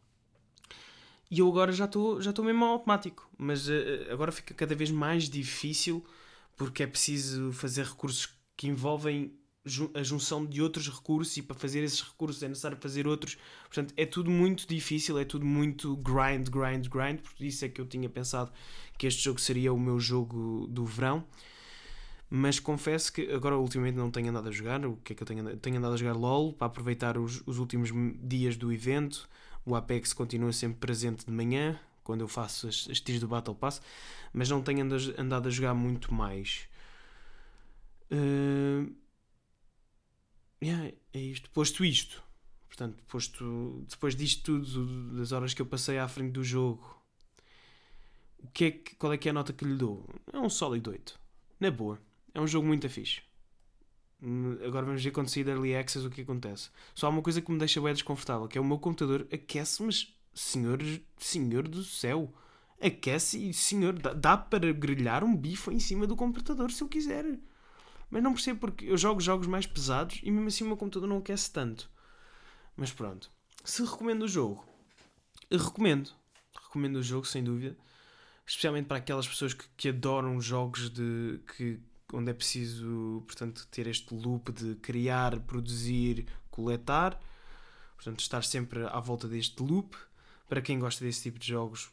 E 1.29 1.39
eu 1.39 1.47
agora 1.47 1.71
já 1.71 1.85
estou 1.85 2.21
já 2.21 2.31
mesmo 2.43 2.63
automático, 2.65 3.27
mas 3.37 3.67
uh, 3.67 3.71
agora 4.11 4.31
fica 4.31 4.53
cada 4.53 4.75
vez 4.75 4.91
mais 4.91 5.27
difícil 5.27 6.05
porque 6.55 6.83
é 6.83 6.87
preciso 6.87 7.51
fazer 7.51 7.85
recursos 7.85 8.29
que 8.55 8.67
envolvem 8.67 9.33
a 9.93 10.03
junção 10.03 10.45
de 10.45 10.61
outros 10.61 10.89
recursos 10.89 11.37
e 11.37 11.41
para 11.41 11.55
fazer 11.55 11.83
esses 11.83 12.01
recursos 12.01 12.41
é 12.43 12.47
necessário 12.47 12.77
fazer 12.79 13.07
outros. 13.07 13.37
Portanto, 13.63 13.93
é 13.97 14.05
tudo 14.05 14.29
muito 14.29 14.67
difícil, 14.67 15.17
é 15.17 15.25
tudo 15.25 15.45
muito 15.45 15.95
grind, 15.97 16.49
grind, 16.49 16.87
grind. 16.87 17.19
Por 17.21 17.43
isso 17.43 17.65
é 17.65 17.69
que 17.69 17.81
eu 17.81 17.85
tinha 17.85 18.09
pensado 18.09 18.51
que 18.97 19.07
este 19.07 19.23
jogo 19.23 19.39
seria 19.39 19.73
o 19.73 19.79
meu 19.79 19.99
jogo 19.99 20.67
do 20.67 20.85
verão 20.85 21.25
mas 22.33 22.61
confesso 22.61 23.11
que 23.11 23.29
agora 23.29 23.57
ultimamente 23.57 23.95
não 23.95 24.09
tenho 24.09 24.29
andado 24.29 24.47
a 24.47 24.51
jogar. 24.51 24.85
O 24.85 24.95
que 25.03 25.11
é 25.11 25.15
que 25.17 25.21
eu 25.21 25.27
tenho, 25.27 25.57
tenho 25.57 25.77
andado 25.77 25.95
a 25.95 25.97
jogar 25.97 26.13
LOL 26.13 26.53
para 26.53 26.67
aproveitar 26.67 27.17
os, 27.17 27.43
os 27.45 27.57
últimos 27.57 27.89
dias 28.23 28.55
do 28.55 28.71
evento. 28.71 29.27
O 29.65 29.75
Apex 29.75 30.13
continua 30.13 30.53
sempre 30.53 30.79
presente 30.79 31.25
de 31.25 31.31
manhã, 31.31 31.77
quando 32.05 32.21
eu 32.21 32.29
faço 32.29 32.69
as, 32.69 32.87
as 32.89 33.01
tiras 33.01 33.19
do 33.19 33.27
Battle 33.27 33.53
Pass, 33.53 33.81
mas 34.31 34.49
não 34.49 34.61
tenho 34.61 34.81
andado 35.17 35.47
a 35.47 35.51
jogar 35.51 35.73
muito 35.73 36.13
mais. 36.13 36.69
Uh... 38.09 38.95
Yeah, 40.63 40.93
é 41.13 41.19
isto. 41.19 41.49
Posto 41.49 41.83
isto, 41.83 42.23
portanto, 42.67 43.03
posto 43.09 43.85
depois 43.89 44.15
disto 44.15 44.43
tudo, 44.43 45.17
das 45.17 45.33
horas 45.33 45.53
que 45.53 45.61
eu 45.61 45.65
passei 45.65 45.99
à 45.99 46.07
frente 46.07 46.31
do 46.31 46.45
jogo, 46.45 46.97
o 48.37 48.47
que 48.47 48.65
é 48.65 48.71
que, 48.71 48.95
qual 48.95 49.11
é 49.11 49.17
que 49.17 49.27
é 49.27 49.31
a 49.31 49.33
nota 49.33 49.51
que 49.51 49.65
lhe 49.65 49.75
dou? 49.75 50.07
É 50.31 50.39
um 50.39 50.49
sólido 50.49 50.91
8. 50.91 51.19
Na 51.59 51.69
boa. 51.69 51.99
É 52.33 52.39
um 52.39 52.47
jogo 52.47 52.67
muito 52.67 52.89
fixe. 52.89 53.21
Hum, 54.21 54.57
agora 54.63 54.85
vamos 54.85 55.03
ver 55.03 55.11
quando 55.11 55.29
sair 55.29 55.43
da 55.43 55.51
Early 55.51 55.75
Access 55.75 56.05
o 56.05 56.09
que 56.09 56.21
acontece. 56.21 56.69
Só 56.93 57.07
há 57.07 57.09
uma 57.09 57.21
coisa 57.21 57.41
que 57.41 57.51
me 57.51 57.57
deixa 57.57 57.81
bem 57.81 57.93
desconfortável, 57.93 58.47
que 58.47 58.57
é 58.57 58.61
o 58.61 58.65
meu 58.65 58.77
computador 58.77 59.27
aquece, 59.31 59.81
mas 59.81 60.13
senhor, 60.33 60.79
senhor 61.17 61.67
do 61.67 61.83
céu, 61.83 62.31
aquece 62.79 63.49
e 63.49 63.53
senhor, 63.53 63.93
dá, 63.93 64.37
para 64.37 64.71
grelhar 64.71 65.23
um 65.23 65.35
bife 65.35 65.71
em 65.71 65.79
cima 65.79 66.05
do 66.05 66.15
computador 66.15 66.71
se 66.71 66.83
eu 66.83 66.87
quiser. 66.87 67.25
Mas 68.09 68.21
não 68.21 68.33
percebo 68.33 68.59
porque 68.59 68.85
eu 68.85 68.97
jogo 68.97 69.21
jogos 69.21 69.47
mais 69.47 69.65
pesados 69.65 70.19
e 70.21 70.29
mesmo 70.29 70.47
assim 70.47 70.63
o 70.63 70.67
meu 70.67 70.77
computador 70.77 71.07
não 71.07 71.17
aquece 71.17 71.51
tanto. 71.51 71.89
Mas 72.75 72.91
pronto. 72.91 73.31
Se 73.63 73.83
recomendo 73.83 74.23
o 74.23 74.27
jogo, 74.27 74.65
recomendo. 75.49 76.11
Recomendo 76.63 76.97
o 76.97 77.03
jogo, 77.03 77.25
sem 77.25 77.43
dúvida. 77.43 77.77
Especialmente 78.45 78.87
para 78.87 78.97
aquelas 78.97 79.27
pessoas 79.27 79.53
que, 79.53 79.65
que 79.77 79.89
adoram 79.89 80.41
jogos 80.41 80.89
de 80.89 81.39
que, 81.55 81.79
onde 82.13 82.31
é 82.31 82.33
preciso, 82.33 83.23
portanto, 83.25 83.67
ter 83.71 83.87
este 83.87 84.13
loop 84.13 84.51
de 84.51 84.75
criar, 84.75 85.39
produzir, 85.41 86.27
coletar. 86.49 87.19
Portanto, 87.95 88.19
estar 88.19 88.43
sempre 88.43 88.85
à 88.85 88.99
volta 88.99 89.27
deste 89.27 89.61
loop. 89.61 89.95
Para 90.47 90.61
quem 90.61 90.79
gosta 90.79 91.05
desse 91.05 91.23
tipo 91.23 91.39
de 91.39 91.47
jogos, 91.47 91.89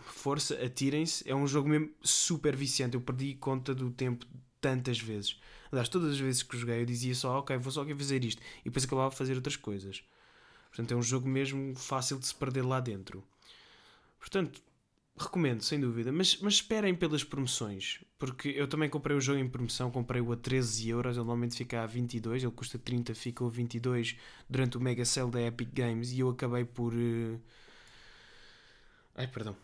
força, 0.00 0.54
atirem-se. 0.64 1.28
É 1.28 1.34
um 1.34 1.46
jogo 1.46 1.68
mesmo 1.68 1.90
super 2.02 2.54
viciante. 2.56 2.94
Eu 2.94 3.00
perdi 3.00 3.34
conta 3.34 3.74
do 3.74 3.90
tempo 3.90 4.24
tantas 4.60 4.98
vezes. 4.98 5.38
Aliás, 5.70 5.88
todas 5.88 6.12
as 6.12 6.18
vezes 6.18 6.42
que 6.42 6.56
joguei 6.56 6.80
eu 6.80 6.86
dizia 6.86 7.14
só, 7.14 7.38
ok, 7.38 7.56
vou 7.58 7.72
só 7.72 7.82
aqui 7.82 7.94
fazer 7.94 8.24
isto. 8.24 8.40
E 8.60 8.64
depois 8.64 8.84
acabava 8.84 9.08
a 9.08 9.10
fazer 9.10 9.34
outras 9.34 9.56
coisas. 9.56 10.02
Portanto, 10.68 10.92
é 10.92 10.96
um 10.96 11.02
jogo 11.02 11.28
mesmo 11.28 11.74
fácil 11.74 12.18
de 12.18 12.26
se 12.26 12.34
perder 12.34 12.62
lá 12.62 12.80
dentro. 12.80 13.24
Portanto, 14.18 14.60
Recomendo, 15.18 15.62
sem 15.62 15.80
dúvida. 15.80 16.12
Mas, 16.12 16.38
mas 16.40 16.54
esperem 16.54 16.94
pelas 16.94 17.24
promoções. 17.24 18.00
Porque 18.18 18.48
eu 18.50 18.68
também 18.68 18.88
comprei 18.88 19.16
o 19.16 19.20
jogo 19.20 19.38
em 19.38 19.48
promoção. 19.48 19.90
Comprei-o 19.90 20.32
a 20.32 20.36
13 20.36 20.88
euros. 20.88 21.16
Ele 21.16 21.18
normalmente 21.18 21.56
fica 21.56 21.82
a 21.82 21.86
22. 21.86 22.42
Ele 22.42 22.52
custa 22.52 22.78
30, 22.78 23.14
ficou 23.14 23.48
a 23.48 23.50
22 23.50 24.16
durante 24.48 24.76
o 24.76 24.80
Mega 24.80 25.04
Sale 25.04 25.30
da 25.30 25.42
Epic 25.42 25.70
Games. 25.72 26.12
E 26.12 26.20
eu 26.20 26.30
acabei 26.30 26.64
por... 26.64 26.94
Uh... 26.94 27.40
Ai, 29.16 29.26
perdão. 29.26 29.56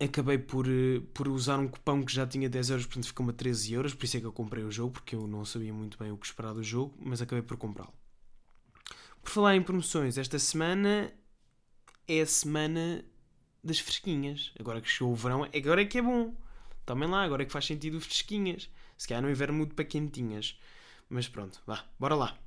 Acabei 0.00 0.38
por, 0.38 0.66
uh, 0.66 1.00
por 1.14 1.28
usar 1.28 1.58
um 1.58 1.68
cupão 1.68 2.02
que 2.02 2.12
já 2.12 2.26
tinha 2.26 2.48
10 2.48 2.70
euros. 2.70 2.86
Portanto 2.86 3.06
ficou 3.06 3.28
a 3.28 3.32
13 3.32 3.74
euros. 3.74 3.94
Por 3.94 4.04
isso 4.04 4.16
é 4.16 4.20
que 4.20 4.26
eu 4.26 4.32
comprei 4.32 4.64
o 4.64 4.70
jogo. 4.70 4.92
Porque 4.92 5.14
eu 5.14 5.26
não 5.28 5.44
sabia 5.44 5.72
muito 5.72 5.96
bem 5.96 6.10
o 6.10 6.16
que 6.16 6.26
esperar 6.26 6.54
do 6.54 6.62
jogo. 6.62 6.94
Mas 6.98 7.22
acabei 7.22 7.42
por 7.42 7.56
comprá-lo. 7.56 7.92
Por 9.22 9.30
falar 9.30 9.54
em 9.54 9.62
promoções, 9.62 10.18
esta 10.18 10.38
semana 10.38 11.12
é 12.08 12.22
a 12.22 12.26
semana 12.26 13.04
das 13.62 13.78
fresquinhas. 13.78 14.52
Agora 14.58 14.80
que 14.80 14.88
chegou 14.88 15.12
o 15.12 15.16
verão, 15.16 15.44
agora 15.44 15.82
é 15.82 15.84
que 15.84 15.98
é 15.98 16.02
bom. 16.02 16.34
Tomem 16.84 17.08
lá, 17.08 17.22
agora 17.22 17.42
é 17.42 17.46
que 17.46 17.52
faz 17.52 17.66
sentido 17.66 18.00
fresquinhas. 18.00 18.68
Se 18.96 19.08
calhar 19.08 19.22
no 19.22 19.30
inverno 19.30 19.56
muito 19.56 19.74
para 19.74 19.84
quentinhas. 19.84 20.58
Mas 21.08 21.28
pronto, 21.28 21.60
vá, 21.66 21.84
bora 21.98 22.14
lá. 22.14 22.38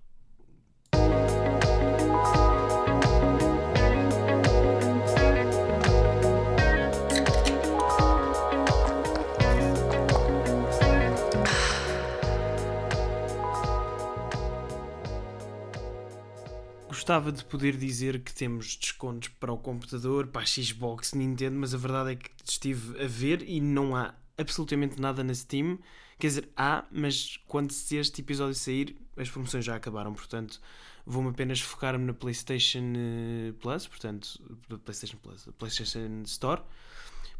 Gostava 17.04 17.34
de 17.34 17.44
poder 17.44 17.76
dizer 17.76 18.22
que 18.22 18.34
temos 18.34 18.78
descontos 18.78 19.28
para 19.28 19.52
o 19.52 19.58
computador, 19.58 20.28
para 20.28 20.42
a 20.42 20.46
Xbox, 20.46 21.12
Nintendo, 21.12 21.58
mas 21.58 21.74
a 21.74 21.78
verdade 21.78 22.13
é 22.13 22.16
que 22.16 22.30
estive 22.46 23.04
a 23.04 23.06
ver 23.06 23.42
e 23.42 23.60
não 23.60 23.94
há 23.94 24.13
absolutamente 24.38 25.02
nada 25.02 25.22
na 25.22 25.36
Steam. 25.36 25.78
Quer 26.18 26.28
dizer, 26.28 26.50
há, 26.56 26.86
mas 26.89 27.36
quando 27.46 27.72
este 27.72 28.22
episódio 28.22 28.56
sair, 28.56 28.96
as 29.18 29.30
promoções 29.30 29.66
já 29.66 29.76
acabaram. 29.76 30.13
Portanto, 30.13 30.62
vou-me 31.06 31.32
apenas 31.32 31.60
focar-me 31.60 32.06
na 32.06 32.13
PlayStation 32.13 32.94
eh, 32.96 33.52
Plus, 33.60 33.86
portanto, 33.86 34.42
PlayStation 34.86 35.18
Plus, 35.18 35.46
PlayStation 35.58 36.22
Store, 36.24 36.62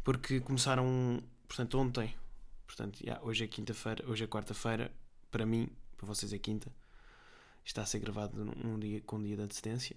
porque 0.02 0.40
começaram, 0.40 1.22
portanto, 1.48 1.78
ontem. 1.78 2.14
Portanto, 2.66 3.00
yeah, 3.00 3.24
hoje 3.24 3.44
é 3.44 3.46
quinta-feira, 3.46 4.04
hoje 4.06 4.24
é 4.24 4.26
quarta-feira, 4.26 4.92
para 5.30 5.46
mim, 5.46 5.70
para 5.96 6.06
vocês 6.06 6.34
é 6.34 6.38
quinta. 6.38 6.70
Está 7.64 7.82
a 7.82 7.86
ser 7.86 7.98
gravado 8.00 8.44
num 8.44 8.78
dia, 8.78 9.00
com 9.00 9.16
um 9.16 9.22
dia 9.22 9.36
de 9.36 9.42
antecedência. 9.42 9.96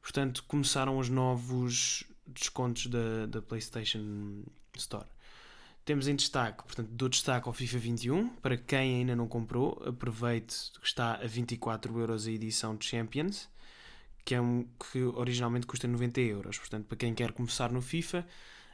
Portanto, 0.00 0.44
começaram 0.48 0.98
os 0.98 1.08
novos 1.08 2.04
descontos 2.26 2.86
da, 2.86 3.26
da 3.26 3.40
PlayStation 3.40 4.42
Store. 4.76 5.06
Temos 5.84 6.06
em 6.06 6.14
destaque, 6.14 6.62
portanto, 6.62 6.88
dou 6.90 7.08
destaque 7.08 7.48
ao 7.48 7.52
FIFA 7.52 7.78
21. 7.78 8.28
Para 8.36 8.56
quem 8.56 8.96
ainda 8.98 9.16
não 9.16 9.26
comprou, 9.26 9.82
aproveite 9.84 10.70
que 10.80 10.86
está 10.86 11.14
a 11.14 11.26
24 11.26 11.98
euros 11.98 12.26
a 12.26 12.30
edição 12.30 12.76
de 12.76 12.84
Champions, 12.84 13.48
que, 14.24 14.34
é 14.34 14.40
um, 14.40 14.64
que 14.92 15.02
originalmente 15.02 15.66
custa 15.66 15.88
90 15.88 16.20
euros. 16.20 16.58
Portanto, 16.58 16.86
para 16.86 16.96
quem 16.96 17.14
quer 17.14 17.32
começar 17.32 17.72
no 17.72 17.82
FIFA, 17.82 18.24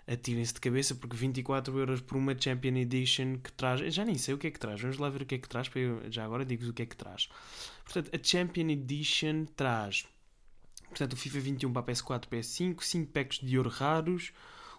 atirem-se 0.08 0.54
de 0.54 0.60
cabeça, 0.60 0.94
porque 0.94 1.14
24 1.14 1.78
euros 1.78 2.00
por 2.00 2.16
uma 2.16 2.34
Champion 2.38 2.76
Edition 2.76 3.38
que 3.38 3.52
traz. 3.52 3.94
Já 3.94 4.04
nem 4.04 4.16
sei 4.16 4.34
o 4.34 4.38
que 4.38 4.46
é 4.46 4.50
que 4.50 4.58
traz, 4.58 4.80
vamos 4.80 4.96
lá 4.96 5.10
ver 5.10 5.22
o 5.22 5.26
que 5.26 5.34
é 5.34 5.38
que 5.38 5.48
traz, 5.48 5.68
para 5.68 5.80
eu, 5.80 6.10
já 6.10 6.24
agora 6.24 6.44
digo-vos 6.44 6.70
o 6.70 6.72
que 6.72 6.82
é 6.82 6.86
que 6.86 6.96
traz. 6.96 7.28
Portanto, 7.84 8.10
a 8.14 8.18
Champion 8.22 8.70
Edition 8.70 9.44
traz. 9.54 10.06
Portanto, 10.88 11.12
o 11.12 11.16
FIFA 11.16 11.40
21 11.40 11.72
para 11.72 11.82
a 11.82 11.84
PS4 11.84 12.28
PS5, 12.28 12.82
5 12.82 13.12
packs 13.12 13.38
de 13.40 13.58
ouro 13.58 13.68
raros, 13.68 14.32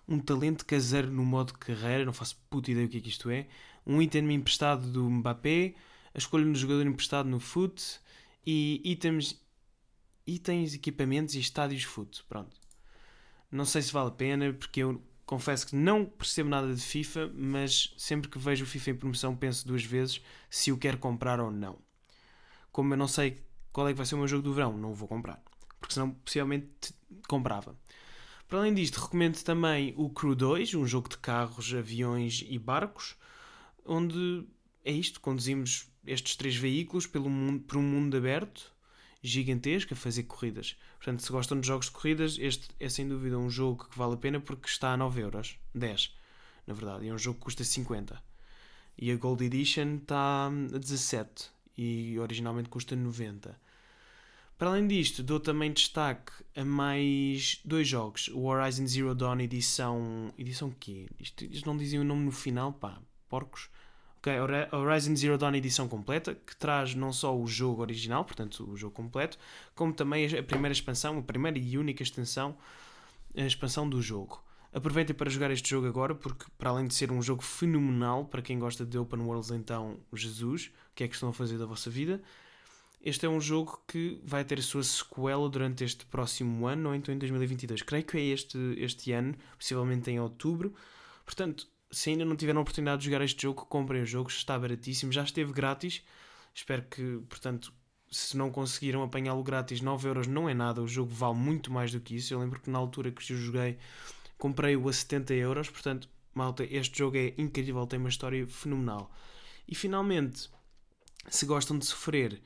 um 0.07 0.19
talento 0.19 0.65
caseiro 0.65 1.11
no 1.11 1.23
modo 1.23 1.53
carreira, 1.53 2.03
não 2.03 2.13
faço 2.13 2.35
puta 2.49 2.71
ideia 2.71 2.87
o 2.87 2.89
que 2.89 2.97
é 2.97 3.01
que 3.01 3.09
isto 3.09 3.29
é, 3.29 3.47
um 3.85 4.01
item 4.01 4.33
emprestado 4.33 4.87
do 4.87 5.07
Mbappé, 5.07 5.75
a 6.13 6.17
escolha 6.17 6.43
do 6.43 6.55
jogador 6.55 6.87
emprestado 6.87 7.29
no 7.29 7.39
foot 7.39 7.99
e 8.43 8.81
itens, 8.83 9.39
itens 10.25 10.73
equipamentos 10.73 11.35
e 11.35 11.39
estádios 11.39 11.83
foot. 11.83 12.23
Pronto. 12.27 12.57
Não 13.51 13.65
sei 13.65 13.83
se 13.83 13.93
vale 13.93 14.09
a 14.09 14.11
pena, 14.11 14.51
porque 14.53 14.81
eu 14.81 15.01
confesso 15.29 15.67
que 15.67 15.75
não 15.75 16.05
percebo 16.05 16.49
nada 16.49 16.73
de 16.73 16.81
FIFA, 16.81 17.31
mas 17.35 17.93
sempre 17.95 18.27
que 18.27 18.39
vejo 18.39 18.63
o 18.63 18.67
FIFA 18.67 18.89
em 18.89 18.95
promoção 18.95 19.35
penso 19.35 19.67
duas 19.67 19.83
vezes 19.83 20.23
se 20.49 20.71
o 20.71 20.77
quero 20.77 20.97
comprar 20.97 21.39
ou 21.39 21.51
não. 21.51 21.77
Como 22.71 22.91
eu 22.95 22.97
não 22.97 23.07
sei 23.07 23.37
qual 23.71 23.87
é 23.87 23.91
que 23.91 23.97
vai 23.97 24.07
ser 24.07 24.15
o 24.15 24.17
meu 24.17 24.27
jogo 24.27 24.41
do 24.41 24.55
verão, 24.55 24.75
não 24.75 24.89
o 24.89 24.95
vou 24.95 25.07
comprar. 25.07 25.39
Porque 25.79 25.93
senão 25.93 26.09
possivelmente 26.09 26.95
comprava. 27.27 27.77
Para 28.47 28.57
além 28.57 28.73
disto, 28.73 28.99
recomendo 28.99 29.39
também 29.43 29.93
o 29.95 30.09
Crew 30.09 30.33
2, 30.33 30.73
um 30.73 30.87
jogo 30.87 31.07
de 31.07 31.19
carros, 31.19 31.75
aviões 31.75 32.43
e 32.49 32.57
barcos, 32.57 33.15
onde 33.85 34.47
é 34.83 34.91
isto, 34.91 35.21
conduzimos 35.21 35.91
estes 36.07 36.35
três 36.37 36.55
veículos 36.55 37.05
pelo 37.05 37.29
mundo, 37.29 37.59
por 37.65 37.77
um 37.77 37.83
mundo 37.83 38.17
aberto, 38.17 38.73
gigantesco, 39.21 39.93
a 39.93 39.97
fazer 39.97 40.23
corridas. 40.23 40.77
Portanto, 40.97 41.21
se 41.21 41.31
gostam 41.31 41.59
de 41.59 41.67
jogos 41.67 41.87
de 41.87 41.91
corridas, 41.91 42.37
este 42.39 42.67
é 42.79 42.89
sem 42.89 43.07
dúvida 43.07 43.37
um 43.37 43.49
jogo 43.49 43.85
que 43.85 43.97
vale 43.97 44.13
a 44.13 44.17
pena 44.17 44.39
porque 44.39 44.67
está 44.67 44.93
a 44.93 44.97
9 44.97 45.21
euros, 45.21 45.57
10, 45.75 46.15
na 46.67 46.73
verdade, 46.73 47.05
e 47.05 47.09
é 47.09 47.13
um 47.13 47.17
jogo 47.17 47.37
que 47.39 47.45
custa 47.45 47.63
50. 47.63 48.21
E 48.97 49.11
a 49.11 49.15
Gold 49.15 49.45
Edition 49.45 49.95
está 49.95 50.47
a 50.47 50.77
17 50.77 51.51
e 51.77 52.19
originalmente 52.19 52.69
custa 52.69 52.95
90. 52.95 53.57
Para 54.57 54.71
além 54.71 54.87
disto, 54.87 55.23
dou 55.23 55.39
também 55.39 55.71
destaque 55.71 56.33
a 56.53 56.65
mais 56.65 57.61
dois 57.63 57.87
jogos. 57.87 58.27
O 58.27 58.43
Horizon 58.43 58.85
Zero 58.85 59.15
Dawn 59.15 59.39
edição... 59.39 60.33
Edição 60.37 60.69
quê? 60.77 61.07
Isto, 61.17 61.45
isto 61.45 61.65
não 61.65 61.77
dizem 61.77 61.97
o 61.97 62.03
nome 62.03 62.25
no 62.25 62.31
final, 62.33 62.73
pá. 62.73 63.01
Porcos. 63.29 63.69
Ok, 64.19 64.33
Horizon 64.73 65.15
Zero 65.15 65.37
Dawn 65.37 65.55
edição 65.55 65.87
completa, 65.87 66.35
que 66.35 66.53
traz 66.57 66.93
não 66.93 67.13
só 67.13 67.37
o 67.37 67.47
jogo 67.47 67.81
original, 67.81 68.25
portanto 68.25 68.69
o 68.69 68.75
jogo 68.75 68.93
completo, 68.93 69.37
como 69.73 69.93
também 69.93 70.25
a 70.37 70.43
primeira 70.43 70.73
expansão, 70.73 71.17
a 71.17 71.21
primeira 71.21 71.57
e 71.57 71.77
única 71.77 72.03
extensão, 72.03 72.57
a 73.33 73.45
expansão 73.45 73.89
do 73.89 74.01
jogo. 74.01 74.43
Aproveitem 74.73 75.15
para 75.15 75.29
jogar 75.29 75.51
este 75.51 75.69
jogo 75.69 75.87
agora, 75.87 76.13
porque 76.13 76.45
para 76.57 76.69
além 76.69 76.85
de 76.85 76.95
ser 76.95 77.13
um 77.13 77.21
jogo 77.21 77.41
fenomenal, 77.41 78.25
para 78.25 78.41
quem 78.41 78.59
gosta 78.59 78.85
de 78.85 78.97
Open 78.97 79.21
Worlds, 79.21 79.51
então, 79.51 79.97
Jesus, 80.11 80.69
o 80.91 80.95
que 80.95 81.05
é 81.05 81.07
que 81.07 81.13
estão 81.13 81.29
a 81.29 81.33
fazer 81.33 81.57
da 81.57 81.65
vossa 81.65 81.89
vida? 81.89 82.21
Este 83.01 83.25
é 83.25 83.29
um 83.29 83.39
jogo 83.39 83.81
que 83.87 84.19
vai 84.25 84.43
ter 84.43 84.59
a 84.59 84.61
sua 84.61 84.83
sequela 84.83 85.49
durante 85.49 85.85
este 85.85 86.05
próximo 86.05 86.67
ano, 86.67 86.89
ou 86.89 86.95
então 86.95 87.15
em 87.15 87.17
2022. 87.17 87.83
Creio 87.83 88.03
que 88.03 88.17
é 88.17 88.25
este, 88.25 88.57
este 88.77 89.13
ano, 89.13 89.33
possivelmente 89.57 90.11
em 90.11 90.19
outubro. 90.19 90.75
Portanto, 91.23 91.69
se 91.91 92.11
ainda 92.11 92.25
não 92.25 92.35
tiveram 92.35 92.59
a 92.59 92.61
oportunidade 92.61 93.01
de 93.01 93.05
jogar 93.05 93.23
este 93.23 93.41
jogo, 93.43 93.65
comprem 93.65 94.01
o 94.01 94.05
jogo, 94.05 94.29
está 94.29 94.57
baratíssimo, 94.57 95.11
já 95.11 95.23
esteve 95.23 95.51
grátis. 95.51 96.03
Espero 96.53 96.83
que, 96.83 97.21
portanto, 97.29 97.73
se 98.11 98.37
não 98.37 98.51
conseguiram 98.51 99.03
apanhá-lo 99.03 99.43
grátis, 99.43 99.81
9 99.81 100.07
euros 100.07 100.27
não 100.27 100.49
é 100.49 100.53
nada, 100.53 100.81
o 100.81 100.87
jogo 100.87 101.13
vale 101.13 101.35
muito 101.35 101.71
mais 101.71 101.91
do 101.91 101.99
que 101.99 102.15
isso. 102.15 102.33
Eu 102.33 102.39
lembro 102.39 102.59
que 102.59 102.69
na 102.69 102.77
altura 102.77 103.11
que 103.11 103.31
eu 103.31 103.37
joguei, 103.37 103.77
comprei-o 104.37 104.87
a 104.87 104.93
70 104.93 105.33
euros, 105.35 105.69
portanto, 105.69 106.09
malta, 106.33 106.63
este 106.63 106.97
jogo 106.97 107.17
é 107.17 107.33
incrível, 107.37 107.85
tem 107.87 107.99
uma 107.99 108.09
história 108.09 108.45
fenomenal. 108.47 109.11
E 109.67 109.75
finalmente, 109.75 110.49
se 111.27 111.45
gostam 111.45 111.77
de 111.77 111.85
sofrer 111.85 112.41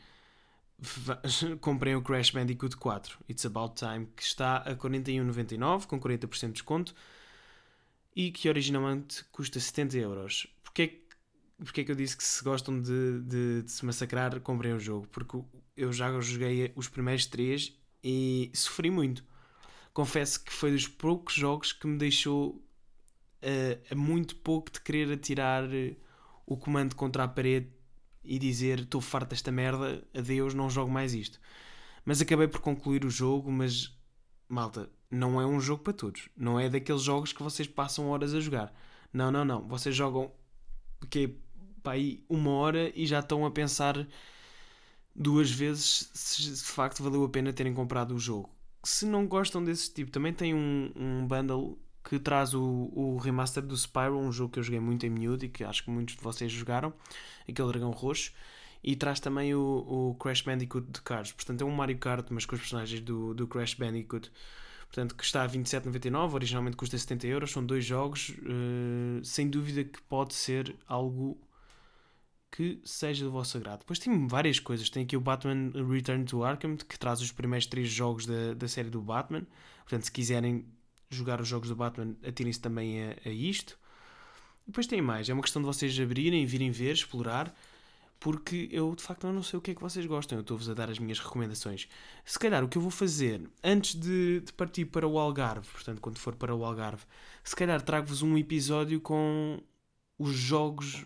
comprem 1.62 1.96
o 1.96 2.02
Crash 2.02 2.32
Bandicoot 2.32 2.76
4 2.76 3.18
It's 3.30 3.46
About 3.46 3.76
Time 3.76 4.08
que 4.16 4.24
está 4.24 4.58
a 4.58 4.76
41,99 4.76 5.86
com 5.86 6.00
40% 6.00 6.48
de 6.48 6.52
desconto 6.54 6.96
e 8.16 8.32
que 8.32 8.48
originalmente 8.48 9.24
custa 9.32 9.60
70 9.60 9.98
euros. 9.98 10.48
Porquê, 10.64 11.06
porquê 11.58 11.82
é 11.82 11.84
que 11.84 11.92
eu 11.92 11.96
disse 11.96 12.16
que 12.16 12.24
se 12.24 12.44
gostam 12.44 12.80
de, 12.80 13.22
de, 13.22 13.62
de, 13.64 13.72
se 13.72 13.86
massacrar, 13.86 14.40
comprem 14.42 14.74
o 14.74 14.80
jogo? 14.80 15.08
Porque 15.08 15.42
eu 15.76 15.92
já 15.92 16.20
joguei 16.20 16.72
os 16.76 16.88
primeiros 16.88 17.26
três 17.26 17.76
e 18.04 18.52
sofri 18.54 18.90
muito. 18.92 19.24
Confesso 19.94 20.44
que 20.44 20.52
foi 20.52 20.72
dos 20.72 20.88
poucos 20.88 21.34
jogos 21.34 21.72
que 21.72 21.88
me 21.88 21.98
deixou 21.98 22.64
uh, 23.44 23.92
a 23.92 23.96
muito 23.96 24.36
pouco 24.38 24.72
de 24.72 24.82
querer 24.82 25.12
atirar 25.12 25.64
o 26.46 26.58
comando 26.58 26.96
contra 26.96 27.24
a 27.24 27.28
parede 27.28 27.70
e 28.24 28.40
dizer 28.40 28.80
estou 28.80 29.02
farto 29.02 29.30
desta 29.30 29.52
merda, 29.52 30.04
adeus, 30.14 30.54
não 30.54 30.70
jogo 30.70 30.92
mais 30.92 31.14
isto. 31.14 31.40
Mas 32.06 32.22
acabei 32.22 32.48
por 32.48 32.62
concluir 32.62 33.06
o 33.06 33.10
jogo, 33.10 33.52
mas 33.52 33.96
malta, 34.48 34.90
não 35.14 35.40
é 35.40 35.46
um 35.46 35.60
jogo 35.60 35.84
para 35.84 35.94
todos. 35.94 36.28
Não 36.36 36.60
é 36.60 36.70
daqueles 36.70 37.02
jogos 37.02 37.32
que 37.32 37.44
vocês 37.44 37.68
passam 37.68 38.10
horas 38.10 38.34
a 38.34 38.40
jogar. 38.40 38.74
Não, 39.14 39.32
não, 39.32 39.46
não. 39.46 39.68
Vocês 39.68 39.96
jogam 39.96 40.32
que 41.10 41.38
para 41.84 41.94
aí 41.94 42.24
uma 42.28 42.52
hora 42.52 42.92
e 42.96 43.06
já 43.06 43.20
estão 43.20 43.46
a 43.46 43.52
pensar 43.52 44.08
duas 45.16 45.52
vezes 45.52 46.10
se 46.14 46.42
de 46.42 46.64
facto 46.64 47.04
valeu 47.04 47.24
a 47.24 47.30
pena 47.30 47.54
terem 47.54 47.74
comprado 47.74 48.16
o 48.16 48.20
jogo. 48.20 48.50
Se 48.84 49.06
não 49.06 49.28
gostam 49.28 49.64
desse 49.64 49.94
tipo, 49.94 50.12
também 50.12 50.34
tem 50.34 50.54
um, 50.54 50.92
um 50.96 51.28
bundle 51.28 51.78
que 52.04 52.20
traz 52.20 52.54
o, 52.54 52.90
o 52.94 53.18
remaster 53.18 53.64
do 53.64 53.78
Spyro, 53.78 54.18
um 54.18 54.32
jogo 54.32 54.52
que 54.54 54.60
eu 54.60 54.64
joguei 54.64 54.80
muito 54.80 55.06
em 55.06 55.10
miúdo 55.10 55.46
e 55.46 55.50
que 55.50 55.64
acho 55.64 55.84
que 55.84 55.90
muitos 55.90 56.16
de 56.16 56.22
vocês 56.22 56.52
jogaram, 56.52 56.94
aquele 57.48 57.68
dragão 57.70 57.92
roxo, 57.92 58.34
e 58.84 58.96
traz 58.96 59.20
também 59.20 59.56
o, 59.56 59.62
o 59.62 60.16
Crash 60.16 60.42
Bandicoot 60.42 60.88
de 60.92 61.02
Cars. 61.02 61.32
Portanto, 61.32 61.62
é 61.62 61.66
um 61.66 61.72
Mario 61.72 61.98
Kart, 61.98 62.28
mas 62.30 62.46
com 62.46 62.56
os 62.56 62.62
personagens 62.62 63.00
do, 63.00 63.34
do 63.34 63.48
Crash 63.48 63.76
Bandicoot. 63.76 64.30
Portanto, 64.94 65.16
que 65.16 65.24
está 65.24 65.42
a 65.42 65.50
27,99, 65.50 66.36
originalmente 66.36 66.78
custa 66.78 66.96
70 66.96 67.26
euros, 67.26 67.52
são 67.52 67.66
dois 67.66 67.84
jogos, 67.84 68.30
uh, 68.30 69.26
sem 69.26 69.50
dúvida 69.50 69.84
que 69.84 70.00
pode 70.04 70.36
ser 70.36 70.76
algo 70.86 71.36
que 72.52 72.80
seja 72.86 73.26
do 73.26 73.32
vosso 73.32 73.58
agrado. 73.58 73.80
Depois 73.80 73.98
tem 73.98 74.28
várias 74.28 74.60
coisas, 74.60 74.92
tem 74.92 75.04
aqui 75.04 75.18
o 75.18 75.20
Batman 75.20 75.72
Return 75.90 76.24
to 76.26 76.44
Arkham, 76.44 76.78
que 76.78 77.00
traz 77.00 77.22
os 77.22 77.32
primeiros 77.32 77.66
três 77.66 77.90
jogos 77.90 78.28
da, 78.28 78.54
da 78.54 78.68
série 78.68 78.92
do 78.92 79.02
Batman, 79.02 79.48
portanto, 79.80 80.04
se 80.04 80.12
quiserem 80.12 80.64
jogar 81.10 81.42
os 81.42 81.48
jogos 81.48 81.70
do 81.70 81.76
Batman, 81.76 82.16
atirem-se 82.24 82.62
também 82.62 83.04
a, 83.04 83.16
a 83.26 83.30
isto. 83.32 83.80
Depois 84.68 84.86
tem 84.86 85.02
mais, 85.02 85.28
é 85.28 85.34
uma 85.34 85.42
questão 85.42 85.60
de 85.60 85.66
vocês 85.66 86.00
abrirem, 86.00 86.46
virem 86.46 86.70
ver, 86.70 86.94
explorar, 86.94 87.52
porque 88.24 88.70
eu 88.72 88.96
de 88.96 89.04
facto 89.04 89.30
não 89.30 89.44
sei 89.44 89.60
o 89.60 89.62
que 89.62 89.72
é 89.72 89.76
que 89.76 89.82
vocês 89.82 90.06
gostam, 90.06 90.38
eu 90.38 90.44
estou-vos 90.44 90.70
a 90.70 90.74
dar 90.74 90.90
as 90.90 90.98
minhas 90.98 91.20
recomendações. 91.20 91.90
Se 92.24 92.40
calhar 92.40 92.64
o 92.64 92.70
que 92.70 92.78
eu 92.78 92.82
vou 92.82 92.90
fazer, 92.90 93.52
antes 93.62 93.96
de, 93.96 94.40
de 94.40 94.54
partir 94.54 94.86
para 94.86 95.06
o 95.06 95.20
Algarve, 95.20 95.68
portanto, 95.68 96.00
quando 96.00 96.18
for 96.18 96.34
para 96.34 96.56
o 96.56 96.64
Algarve, 96.64 97.04
se 97.44 97.54
calhar 97.54 97.82
trago-vos 97.82 98.22
um 98.22 98.38
episódio 98.38 99.02
com 99.02 99.62
os 100.18 100.32
jogos, 100.32 101.06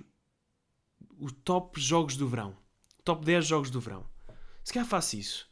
o 1.17 1.31
top 1.31 1.81
jogos 1.81 2.15
do 2.17 2.27
verão, 2.27 2.55
top 3.03 3.25
10 3.25 3.47
jogos 3.47 3.71
do 3.71 3.81
verão. 3.81 4.05
Se 4.63 4.71
calhar 4.71 4.87
faço 4.87 5.15
isso. 5.15 5.49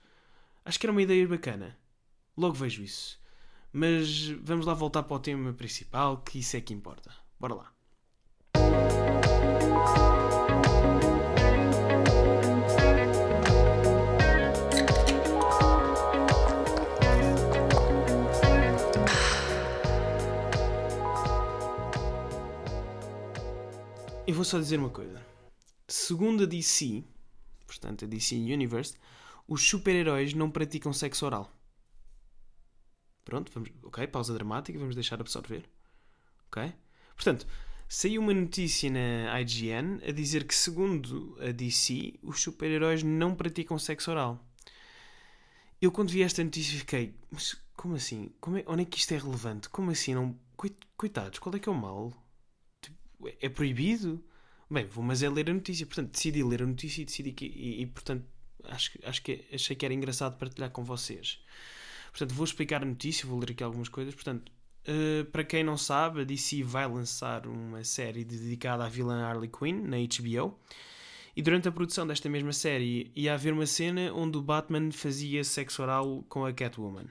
Acho 0.64 0.80
que 0.80 0.86
era 0.86 0.92
uma 0.92 1.02
ideia 1.02 1.28
bacana. 1.28 1.76
Logo 2.38 2.54
vejo 2.54 2.84
isso. 2.84 3.20
Mas 3.74 4.28
vamos 4.44 4.68
lá 4.68 4.76
voltar 4.76 5.02
para 5.02 5.18
o 5.18 5.20
tema 5.20 5.52
principal, 5.52 6.22
que 6.22 6.38
isso 6.38 6.56
é 6.56 6.62
que 6.62 6.76
importa. 6.76 7.12
Bora 7.40 7.56
lá. 7.56 7.75
Eu 24.28 24.34
vou 24.34 24.44
só 24.44 24.58
dizer 24.58 24.80
uma 24.80 24.90
coisa. 24.90 25.24
Segundo 25.88 26.44
a 26.44 26.46
DC, 26.48 27.04
portanto 27.68 28.06
a 28.06 28.08
DC 28.08 28.36
Universe, 28.36 28.96
os 29.48 29.62
super-heróis 29.62 30.34
não 30.34 30.50
praticam 30.50 30.92
sexo 30.92 31.28
oral. 31.28 31.54
Pronto, 33.24 33.52
vamos, 33.54 33.70
ok, 33.84 34.08
pausa 34.08 34.34
dramática, 34.34 34.80
vamos 34.80 34.96
deixar 34.96 35.22
absorver. 35.22 35.70
Ok? 36.48 36.74
Portanto, 37.14 37.46
saiu 37.88 38.20
uma 38.20 38.34
notícia 38.34 38.90
na 38.90 39.40
IGN 39.42 40.04
a 40.04 40.12
dizer 40.12 40.48
que, 40.48 40.56
segundo 40.56 41.38
a 41.40 41.52
DC, 41.52 42.20
os 42.24 42.42
super-heróis 42.42 43.04
não 43.04 43.36
praticam 43.36 43.78
sexo 43.78 44.10
oral. 44.10 44.44
Eu, 45.80 45.92
quando 45.92 46.10
vi 46.10 46.24
esta 46.24 46.44
notícia, 46.44 46.80
fiquei: 46.80 47.14
mas 47.30 47.56
como 47.76 47.94
assim? 47.94 48.32
Como 48.42 48.58
é, 48.58 48.64
onde 48.66 48.82
é 48.82 48.86
que 48.86 48.98
isto 48.98 49.14
é 49.14 49.20
relevante? 49.20 49.70
Como 49.70 49.92
assim? 49.92 50.16
Não, 50.16 50.36
coitados, 50.98 51.38
qual 51.38 51.54
é 51.54 51.60
que 51.60 51.70
é 51.70 51.72
o 51.72 51.76
mal? 51.76 52.12
É 53.42 53.50
proibido? 53.50 54.24
Bem, 54.70 54.86
vou 54.88 55.04
mas 55.04 55.22
é 55.22 55.30
ler 55.30 55.50
a 55.50 55.54
notícia. 55.54 55.86
Portanto, 55.86 56.12
decidi 56.12 56.44
ler 56.44 56.64
a 56.64 56.66
notícia 56.66 57.02
e 57.02 57.06
decidi 57.06 57.32
que. 57.32 57.46
E, 57.46 57.82
e 57.82 57.86
portanto, 57.86 58.26
acho, 58.66 58.92
acho 59.04 59.22
que 59.22 59.46
achei 59.54 59.76
que 59.76 59.86
era 59.86 59.94
engraçado 59.94 60.38
partilhar 60.38 60.72
com 60.72 60.84
vocês. 60.84 61.40
Portanto, 62.10 62.34
vou 62.34 62.46
explicar 62.46 62.82
a 62.82 62.86
notícia, 62.86 63.28
vou 63.28 63.40
ler 63.40 63.52
aqui 63.52 63.64
algumas 63.64 63.90
coisas. 63.90 64.16
Portanto, 64.16 64.52
uh, 64.88 65.26
para 65.26 65.44
quem 65.44 65.64
não 65.64 65.78
sabe, 65.78 66.22
a 66.22 66.24
DC 66.24 66.64
vai 66.64 66.88
lançar 66.88 67.46
uma 67.46 67.84
série 67.84 68.24
dedicada 68.24 68.86
à 68.86 68.90
vilã 68.90 69.24
Harley 69.24 69.50
Quinn 69.50 69.82
na 69.82 69.98
HBO. 69.98 70.58
E 71.36 71.42
durante 71.42 71.68
a 71.68 71.72
produção 71.72 72.08
desta 72.08 72.30
mesma 72.30 72.54
série 72.54 73.12
ia 73.14 73.34
haver 73.34 73.52
uma 73.52 73.66
cena 73.66 74.14
onde 74.14 74.38
o 74.38 74.42
Batman 74.42 74.92
fazia 74.92 75.44
sexo 75.44 75.82
oral 75.82 76.24
com 76.30 76.46
a 76.46 76.54
Catwoman. 76.54 77.08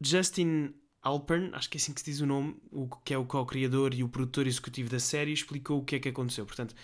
Justin 0.00 0.74
Alpern, 1.02 1.50
acho 1.52 1.68
que 1.68 1.76
é 1.76 1.80
assim 1.80 1.92
que 1.92 2.00
se 2.00 2.10
diz 2.10 2.20
o 2.20 2.26
nome, 2.26 2.56
o 2.70 2.88
que 3.04 3.12
é 3.12 3.18
o 3.18 3.24
co-criador 3.24 3.92
e 3.92 4.04
o 4.04 4.08
produtor 4.08 4.46
executivo 4.46 4.88
da 4.88 5.00
série, 5.00 5.32
explicou 5.32 5.80
o 5.80 5.84
que 5.84 5.96
é 5.96 5.98
que 5.98 6.08
aconteceu. 6.08 6.46
Portanto, 6.46 6.74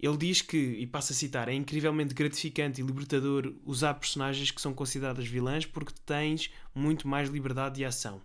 ele 0.00 0.16
diz 0.16 0.40
que, 0.40 0.56
e 0.56 0.86
passo 0.86 1.12
a 1.12 1.16
citar, 1.16 1.48
é 1.48 1.54
incrivelmente 1.54 2.14
gratificante 2.14 2.80
e 2.80 2.84
libertador 2.84 3.52
usar 3.64 3.94
personagens 3.94 4.50
que 4.50 4.60
são 4.60 4.72
consideradas 4.72 5.26
vilãs 5.26 5.66
porque 5.66 5.92
tens 6.06 6.50
muito 6.74 7.06
mais 7.06 7.28
liberdade 7.28 7.76
de 7.76 7.84
ação. 7.84 8.22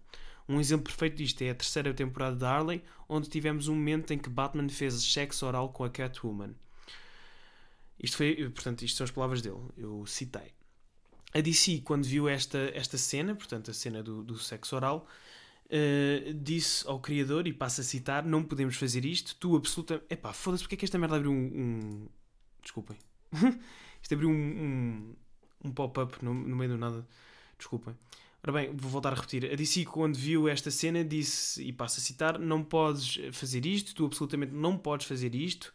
Um 0.47 0.59
exemplo 0.59 0.85
perfeito 0.85 1.17
disto 1.17 1.41
é 1.41 1.49
a 1.49 1.55
terceira 1.55 1.93
temporada 1.93 2.35
de 2.35 2.45
Harley, 2.45 2.83
onde 3.09 3.29
tivemos 3.29 3.67
um 3.67 3.75
momento 3.75 4.13
em 4.13 4.17
que 4.17 4.29
Batman 4.29 4.69
fez 4.69 4.93
sexo 4.93 5.45
oral 5.45 5.69
com 5.69 5.83
a 5.83 5.89
Catwoman. 5.89 6.53
Isto 7.99 8.17
foi, 8.17 8.49
portanto, 8.49 8.83
isto 8.83 8.97
são 8.97 9.05
as 9.05 9.11
palavras 9.11 9.41
dele, 9.41 9.61
eu 9.77 10.05
citei. 10.05 10.53
A 11.33 11.41
DC, 11.41 11.81
quando 11.83 12.05
viu 12.05 12.29
esta, 12.29 12.71
esta 12.75 12.97
cena, 12.97 13.33
portanto, 13.33 13.71
a 13.71 13.73
cena 13.73 14.03
do, 14.03 14.23
do 14.23 14.37
sexo 14.37 14.75
oral, 14.75 15.07
uh, 15.65 16.33
disse 16.33 16.87
ao 16.87 16.99
criador, 16.99 17.47
e 17.47 17.53
passa 17.53 17.81
a 17.81 17.83
citar: 17.83 18.25
Não 18.25 18.43
podemos 18.43 18.75
fazer 18.75 19.05
isto, 19.05 19.35
tu 19.39 19.55
absoluta. 19.55 20.03
Epá, 20.09 20.33
foda-se, 20.33 20.63
porque 20.63 20.75
é 20.75 20.77
que 20.77 20.85
esta 20.85 20.97
merda 20.97 21.17
abriu 21.17 21.31
um. 21.31 21.35
um... 21.35 22.07
Desculpem. 22.61 22.97
isto 24.01 24.13
abriu 24.13 24.29
um, 24.29 24.33
um, 24.33 25.15
um 25.65 25.71
pop-up 25.71 26.23
no, 26.23 26.33
no 26.33 26.55
meio 26.55 26.71
do 26.71 26.77
nada. 26.77 27.05
Desculpem. 27.57 27.95
Ora 28.45 28.51
bem, 28.51 28.75
vou 28.75 28.91
voltar 28.91 29.13
a 29.13 29.15
repetir. 29.15 29.49
A 29.51 29.55
DC, 29.55 29.85
quando 29.85 30.17
viu 30.17 30.49
esta 30.49 30.69
cena, 30.69 31.01
disse, 31.03 31.63
e 31.63 31.71
passa 31.71 32.01
a 32.01 32.03
citar: 32.03 32.37
Não 32.37 32.61
podes 32.61 33.17
fazer 33.31 33.65
isto, 33.65 33.95
tu 33.95 34.05
absolutamente 34.05 34.53
não 34.53 34.77
podes 34.77 35.07
fazer 35.07 35.33
isto. 35.33 35.73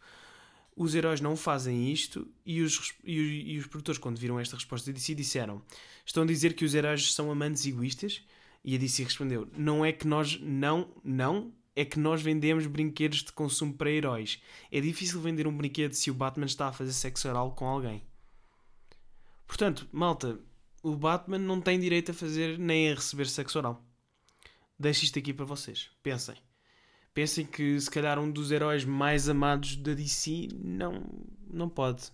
Os 0.75 0.93
heróis 0.93 1.19
não 1.19 1.35
fazem 1.35 1.91
isto. 1.91 2.27
E 2.45 2.61
os, 2.61 2.93
e, 3.03 3.57
os 3.57 3.65
produtores, 3.65 3.99
quando 3.99 4.19
viram 4.19 4.39
esta 4.39 4.55
resposta 4.55 4.91
da 4.91 4.95
DC, 4.95 5.15
disseram: 5.15 5.63
Estão 6.05 6.21
a 6.21 6.25
dizer 6.27 6.53
que 6.53 6.63
os 6.63 6.75
heróis 6.75 7.11
são 7.11 7.31
amantes 7.31 7.65
egoístas? 7.65 8.21
E 8.63 8.75
a 8.75 8.77
DC 8.77 9.03
respondeu: 9.03 9.47
Não 9.57 9.83
é 9.83 9.91
que 9.91 10.07
nós 10.07 10.39
não, 10.41 10.93
não, 11.03 11.53
é 11.75 11.85
que 11.85 11.97
nós 11.97 12.21
vendemos 12.21 12.65
brinquedos 12.65 13.23
de 13.23 13.31
consumo 13.31 13.73
para 13.73 13.89
heróis. 13.89 14.41
É 14.71 14.81
difícil 14.81 15.21
vender 15.21 15.47
um 15.47 15.55
brinquedo 15.55 15.93
se 15.93 16.11
o 16.11 16.13
Batman 16.13 16.45
está 16.45 16.67
a 16.67 16.73
fazer 16.73 16.91
sexo 16.91 17.29
oral 17.29 17.53
com 17.53 17.65
alguém. 17.65 18.03
Portanto, 19.47 19.87
malta, 19.91 20.39
o 20.83 20.95
Batman 20.95 21.39
não 21.39 21.61
tem 21.61 21.79
direito 21.79 22.11
a 22.11 22.13
fazer 22.13 22.59
nem 22.59 22.91
a 22.91 22.95
receber 22.95 23.27
sexo 23.27 23.57
oral. 23.57 23.83
Deixo 24.77 25.05
isto 25.05 25.17
aqui 25.19 25.33
para 25.33 25.45
vocês. 25.45 25.89
Pensem. 26.03 26.35
Pensem 27.13 27.45
que 27.45 27.79
se 27.79 27.89
calhar 27.89 28.19
um 28.19 28.29
dos 28.29 28.51
heróis 28.51 28.85
mais 28.85 29.27
amados 29.27 29.75
da 29.75 29.93
DC 29.93 30.49
não, 30.53 31.03
não 31.49 31.69
pode. 31.69 32.11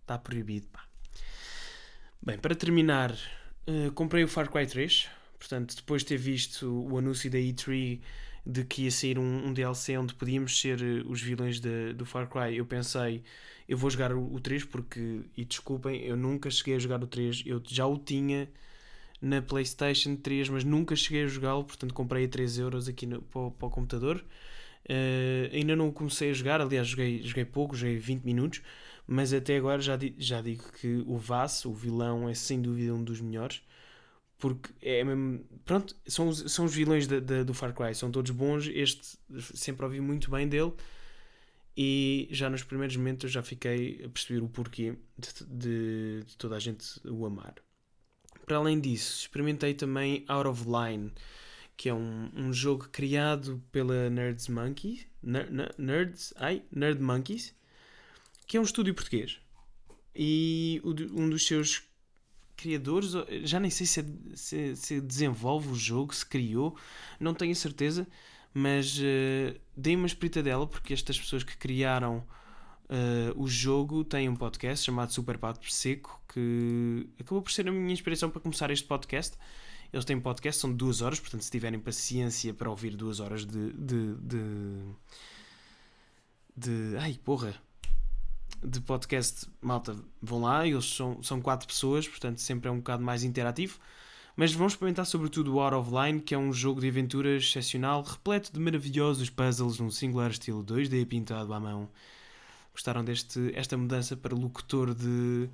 Está 0.00 0.16
proibido. 0.16 0.68
Pá. 0.68 0.84
Bem, 2.22 2.38
para 2.38 2.54
terminar, 2.54 3.12
uh, 3.12 3.92
comprei 3.92 4.24
o 4.24 4.28
Far 4.28 4.50
Cry 4.50 4.66
3 4.66 5.08
Portanto, 5.38 5.76
depois 5.76 6.02
de 6.02 6.08
ter 6.08 6.16
visto 6.16 6.66
o 6.90 6.98
anúncio 6.98 7.30
da 7.30 7.38
E3 7.38 8.00
de 8.44 8.64
que 8.64 8.84
ia 8.84 8.90
sair 8.90 9.18
um, 9.18 9.46
um 9.46 9.52
DLC 9.52 9.96
onde 9.98 10.14
podíamos 10.14 10.58
ser 10.58 10.80
eh, 10.80 11.02
os 11.06 11.20
vilões 11.20 11.60
de, 11.60 11.92
do 11.92 12.06
Far 12.06 12.28
Cry, 12.28 12.56
eu 12.56 12.64
pensei, 12.64 13.22
eu 13.68 13.76
vou 13.76 13.90
jogar 13.90 14.12
o, 14.12 14.34
o 14.34 14.40
3 14.40 14.64
porque, 14.64 15.20
e 15.36 15.44
desculpem, 15.44 16.02
eu 16.02 16.16
nunca 16.16 16.50
cheguei 16.50 16.76
a 16.76 16.78
jogar 16.78 17.02
o 17.04 17.06
3, 17.06 17.42
eu 17.44 17.62
já 17.66 17.86
o 17.86 17.98
tinha 17.98 18.48
na 19.20 19.42
PlayStation 19.42 20.16
3, 20.16 20.48
mas 20.48 20.64
nunca 20.64 20.96
cheguei 20.96 21.24
a 21.24 21.26
jogá-lo, 21.26 21.64
portanto 21.64 21.92
comprei 21.92 22.24
a 22.24 22.28
3 22.28 22.58
euros 22.58 22.88
aqui 22.88 23.04
no, 23.06 23.20
para, 23.22 23.40
o, 23.42 23.50
para 23.50 23.68
o 23.68 23.70
computador. 23.70 24.24
Uh, 24.88 25.54
ainda 25.54 25.76
não 25.76 25.92
comecei 25.92 26.30
a 26.30 26.32
jogar, 26.32 26.62
aliás, 26.62 26.88
joguei, 26.88 27.22
joguei 27.22 27.44
pouco, 27.44 27.76
joguei 27.76 27.98
20 27.98 28.24
minutos, 28.24 28.62
mas 29.06 29.34
até 29.34 29.56
agora 29.58 29.82
já, 29.82 29.98
já 30.16 30.40
digo 30.40 30.64
que 30.72 31.04
o 31.06 31.18
Vass, 31.18 31.66
o 31.66 31.74
vilão, 31.74 32.26
é 32.28 32.32
sem 32.32 32.62
dúvida 32.62 32.94
um 32.94 33.04
dos 33.04 33.20
melhores 33.20 33.60
porque 34.38 34.70
é 34.80 35.02
mesmo. 35.04 35.44
Pronto, 35.64 35.94
são 36.06 36.28
os, 36.28 36.50
são 36.52 36.64
os 36.64 36.74
vilões 36.74 37.06
de, 37.06 37.20
de, 37.20 37.44
do 37.44 37.52
Far 37.52 37.74
Cry, 37.74 37.94
são 37.94 38.10
todos 38.10 38.30
bons. 38.30 38.66
Este 38.68 39.18
sempre 39.54 39.84
ouvi 39.84 40.00
muito 40.00 40.30
bem 40.30 40.48
dele. 40.48 40.72
E 41.76 42.26
já 42.30 42.48
nos 42.50 42.64
primeiros 42.64 42.96
momentos 42.96 43.30
já 43.30 43.42
fiquei 43.42 44.02
a 44.04 44.08
perceber 44.08 44.42
o 44.42 44.48
porquê 44.48 44.96
de, 45.16 45.44
de, 45.46 46.24
de 46.24 46.36
toda 46.36 46.56
a 46.56 46.58
gente 46.58 46.84
o 47.08 47.24
amar. 47.26 47.54
Para 48.46 48.56
além 48.56 48.80
disso, 48.80 49.20
experimentei 49.20 49.74
também 49.74 50.24
Out 50.26 50.48
of 50.48 50.64
Line, 50.64 51.12
que 51.76 51.88
é 51.88 51.94
um, 51.94 52.30
um 52.34 52.52
jogo 52.52 52.88
criado 52.88 53.62
pela 53.70 54.10
Nerds 54.10 54.48
Monkey, 54.48 55.06
Ner, 55.22 55.48
Nerds, 55.78 56.32
ai, 56.36 56.62
Nerd 56.72 57.00
Monkeys, 57.00 57.54
que 58.46 58.56
é 58.56 58.60
um 58.60 58.64
estúdio 58.64 58.94
português. 58.94 59.38
E 60.16 60.80
um 60.84 61.28
dos 61.30 61.46
seus 61.46 61.87
criadores, 62.58 63.12
já 63.44 63.60
nem 63.60 63.70
sei 63.70 63.86
se, 63.86 64.04
se, 64.34 64.76
se, 64.76 65.00
desenvolve 65.00 65.68
o 65.68 65.74
jogo, 65.76 66.12
se 66.12 66.26
criou, 66.26 66.76
não 67.20 67.32
tenho 67.32 67.54
certeza, 67.54 68.06
mas 68.52 68.98
uh, 68.98 69.58
dei 69.76 69.94
uma 69.94 70.06
espreita 70.08 70.42
dela 70.42 70.66
porque 70.66 70.92
estas 70.92 71.18
pessoas 71.18 71.44
que 71.44 71.56
criaram 71.56 72.18
uh, 72.88 73.40
o 73.40 73.46
jogo 73.46 74.02
têm 74.04 74.28
um 74.28 74.34
podcast 74.34 74.84
chamado 74.84 75.12
Super 75.12 75.38
Pato 75.38 75.72
Seco 75.72 76.20
que 76.32 77.08
acabou 77.20 77.40
por 77.42 77.52
ser 77.52 77.68
a 77.68 77.72
minha 77.72 77.92
inspiração 77.92 78.28
para 78.28 78.40
começar 78.40 78.70
este 78.72 78.86
podcast. 78.86 79.36
Eles 79.92 80.04
têm 80.04 80.16
um 80.16 80.20
podcast, 80.20 80.60
são 80.60 80.72
duas 80.72 81.00
horas, 81.00 81.18
portanto, 81.20 81.42
se 81.42 81.50
tiverem 81.50 81.80
paciência 81.80 82.52
para 82.52 82.68
ouvir 82.68 82.94
duas 82.94 83.20
horas 83.20 83.46
de. 83.46 83.72
de, 83.72 84.14
de, 84.16 84.82
de 86.54 86.96
ai, 86.98 87.18
porra! 87.24 87.67
De 88.62 88.80
podcast, 88.80 89.46
malta, 89.60 89.96
vão 90.20 90.42
lá, 90.42 90.66
eles 90.66 90.84
são, 90.84 91.22
são 91.22 91.40
quatro 91.40 91.66
pessoas, 91.66 92.08
portanto 92.08 92.40
sempre 92.40 92.68
é 92.68 92.72
um 92.72 92.78
bocado 92.78 93.02
mais 93.02 93.22
interativo. 93.24 93.78
Mas 94.36 94.52
vamos 94.52 94.74
experimentar 94.74 95.04
sobretudo 95.04 95.54
o 95.54 95.60
Out 95.60 95.74
of 95.74 95.90
Line, 95.90 96.20
que 96.20 96.34
é 96.34 96.38
um 96.38 96.52
jogo 96.52 96.80
de 96.80 96.88
aventuras 96.88 97.42
excepcional, 97.42 98.02
repleto 98.02 98.52
de 98.52 98.60
maravilhosos 98.60 99.28
puzzles 99.30 99.80
num 99.80 99.90
singular 99.90 100.30
estilo 100.30 100.62
2D 100.64 101.06
pintado 101.06 101.52
à 101.52 101.58
mão. 101.58 101.88
Gostaram 102.72 103.04
deste 103.04 103.52
esta 103.56 103.76
mudança 103.76 104.16
para 104.16 104.34
locutor 104.36 104.94
de, 104.94 105.48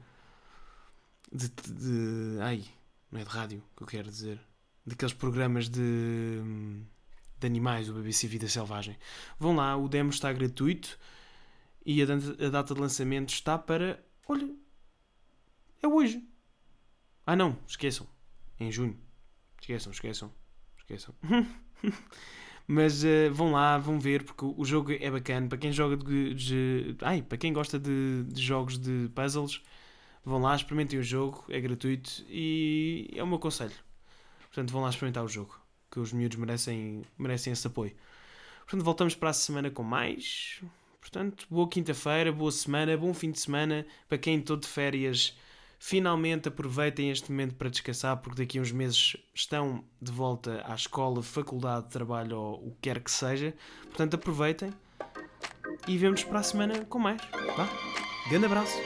de, 1.33 1.49
de, 1.49 1.73
de 1.73 2.41
ai, 2.43 2.65
não 3.11 3.21
é 3.21 3.25
de 3.25 3.31
rádio 3.31 3.63
que 3.75 3.83
eu 3.83 3.87
quero 3.87 4.11
dizer, 4.11 4.39
daqueles 4.87 5.15
programas 5.15 5.69
de 5.71 6.43
de 7.45 7.47
animais, 7.47 7.89
o 7.89 7.93
BBC 7.93 8.27
Vida 8.27 8.49
Selvagem. 8.49 8.97
Vão 9.39 9.55
lá, 9.55 9.77
o 9.77 9.89
demo 9.89 10.11
está 10.11 10.33
gratuito. 10.33 10.99
E 11.85 12.03
a, 12.03 12.07
a 12.07 12.49
data 12.51 12.75
de 12.75 12.81
lançamento 12.81 13.31
está 13.31 13.59
para. 13.59 14.03
Olha. 14.29 14.49
É 15.83 15.87
hoje. 15.87 16.27
Ah, 17.27 17.37
não, 17.37 17.59
esqueçam. 17.67 18.07
Em 18.59 18.71
junho. 18.71 18.99
Esqueçam, 19.61 19.93
esqueçam. 19.93 20.33
Esqueçam. 20.79 21.15
Mas 22.67 23.05
uh, 23.05 23.31
vão 23.31 23.53
lá, 23.53 23.77
vão 23.77 24.01
ver, 24.01 24.25
porque 24.25 24.45
o 24.45 24.65
jogo 24.65 24.93
é 24.93 25.11
bacana. 25.11 25.49
Para 25.49 25.59
quem 25.59 25.73
joga 25.73 25.97
de. 25.97 26.35
de 26.35 26.97
ai, 27.03 27.23
para 27.23 27.37
quem 27.37 27.53
gosta 27.53 27.79
de, 27.79 28.25
de, 28.25 28.43
jogos 28.43 28.79
de 28.79 29.11
puzzles, 29.15 29.63
vão 30.25 30.41
lá, 30.41 30.57
experimentem 30.57 30.99
o 30.99 31.03
jogo, 31.03 31.45
é 31.49 31.61
gratuito 31.61 32.25
e 32.29 33.11
é 33.15 33.23
o 33.23 33.27
meu 33.27 33.39
conselho. 33.39 33.75
Portanto, 34.47 34.73
vão 34.73 34.83
lá 34.83 34.89
experimentar 34.89 35.25
o 35.25 35.29
jogo, 35.29 35.59
que 35.91 36.01
os 36.01 36.13
miúdos 36.13 36.39
merecem, 36.39 37.05
merecem 37.19 37.53
esse 37.53 37.67
apoio. 37.67 37.95
Portanto, 38.61 38.85
voltamos 38.85 39.15
para 39.15 39.31
a 39.31 39.35
semana 39.35 39.71
com 39.71 39.83
mais. 39.83 40.63
Portanto, 41.05 41.47
boa 41.51 41.69
quinta-feira, 41.69 42.33
boa 42.33 42.51
semana, 42.51 42.97
bom 42.97 43.13
fim 43.13 43.31
de 43.31 43.39
semana 43.39 43.85
para 44.09 44.17
quem 44.17 44.39
estou 44.39 44.57
de 44.57 44.67
férias. 44.67 45.37
Finalmente 45.79 46.49
aproveitem 46.49 47.11
este 47.11 47.31
momento 47.31 47.57
para 47.57 47.69
descansar, 47.69 48.17
porque 48.17 48.43
daqui 48.43 48.59
a 48.59 48.63
uns 48.63 48.73
meses 48.73 49.15
estão 49.35 49.85
de 50.01 50.11
volta 50.11 50.65
à 50.67 50.75
escola, 50.75 51.23
faculdade, 51.23 51.91
trabalho 51.91 52.39
ou 52.39 52.69
o 52.69 52.71
que 52.71 52.89
quer 52.89 53.01
que 53.01 53.11
seja. 53.11 53.53
Portanto, 53.83 54.15
aproveitem. 54.15 54.73
e 55.87 55.99
vemos 55.99 56.25
para 56.25 56.39
a 56.39 56.43
semana 56.43 56.87
com 56.87 56.99
mais. 56.99 57.21
Vá? 57.55 57.69
Grande 58.31 58.47
abraço. 58.47 58.79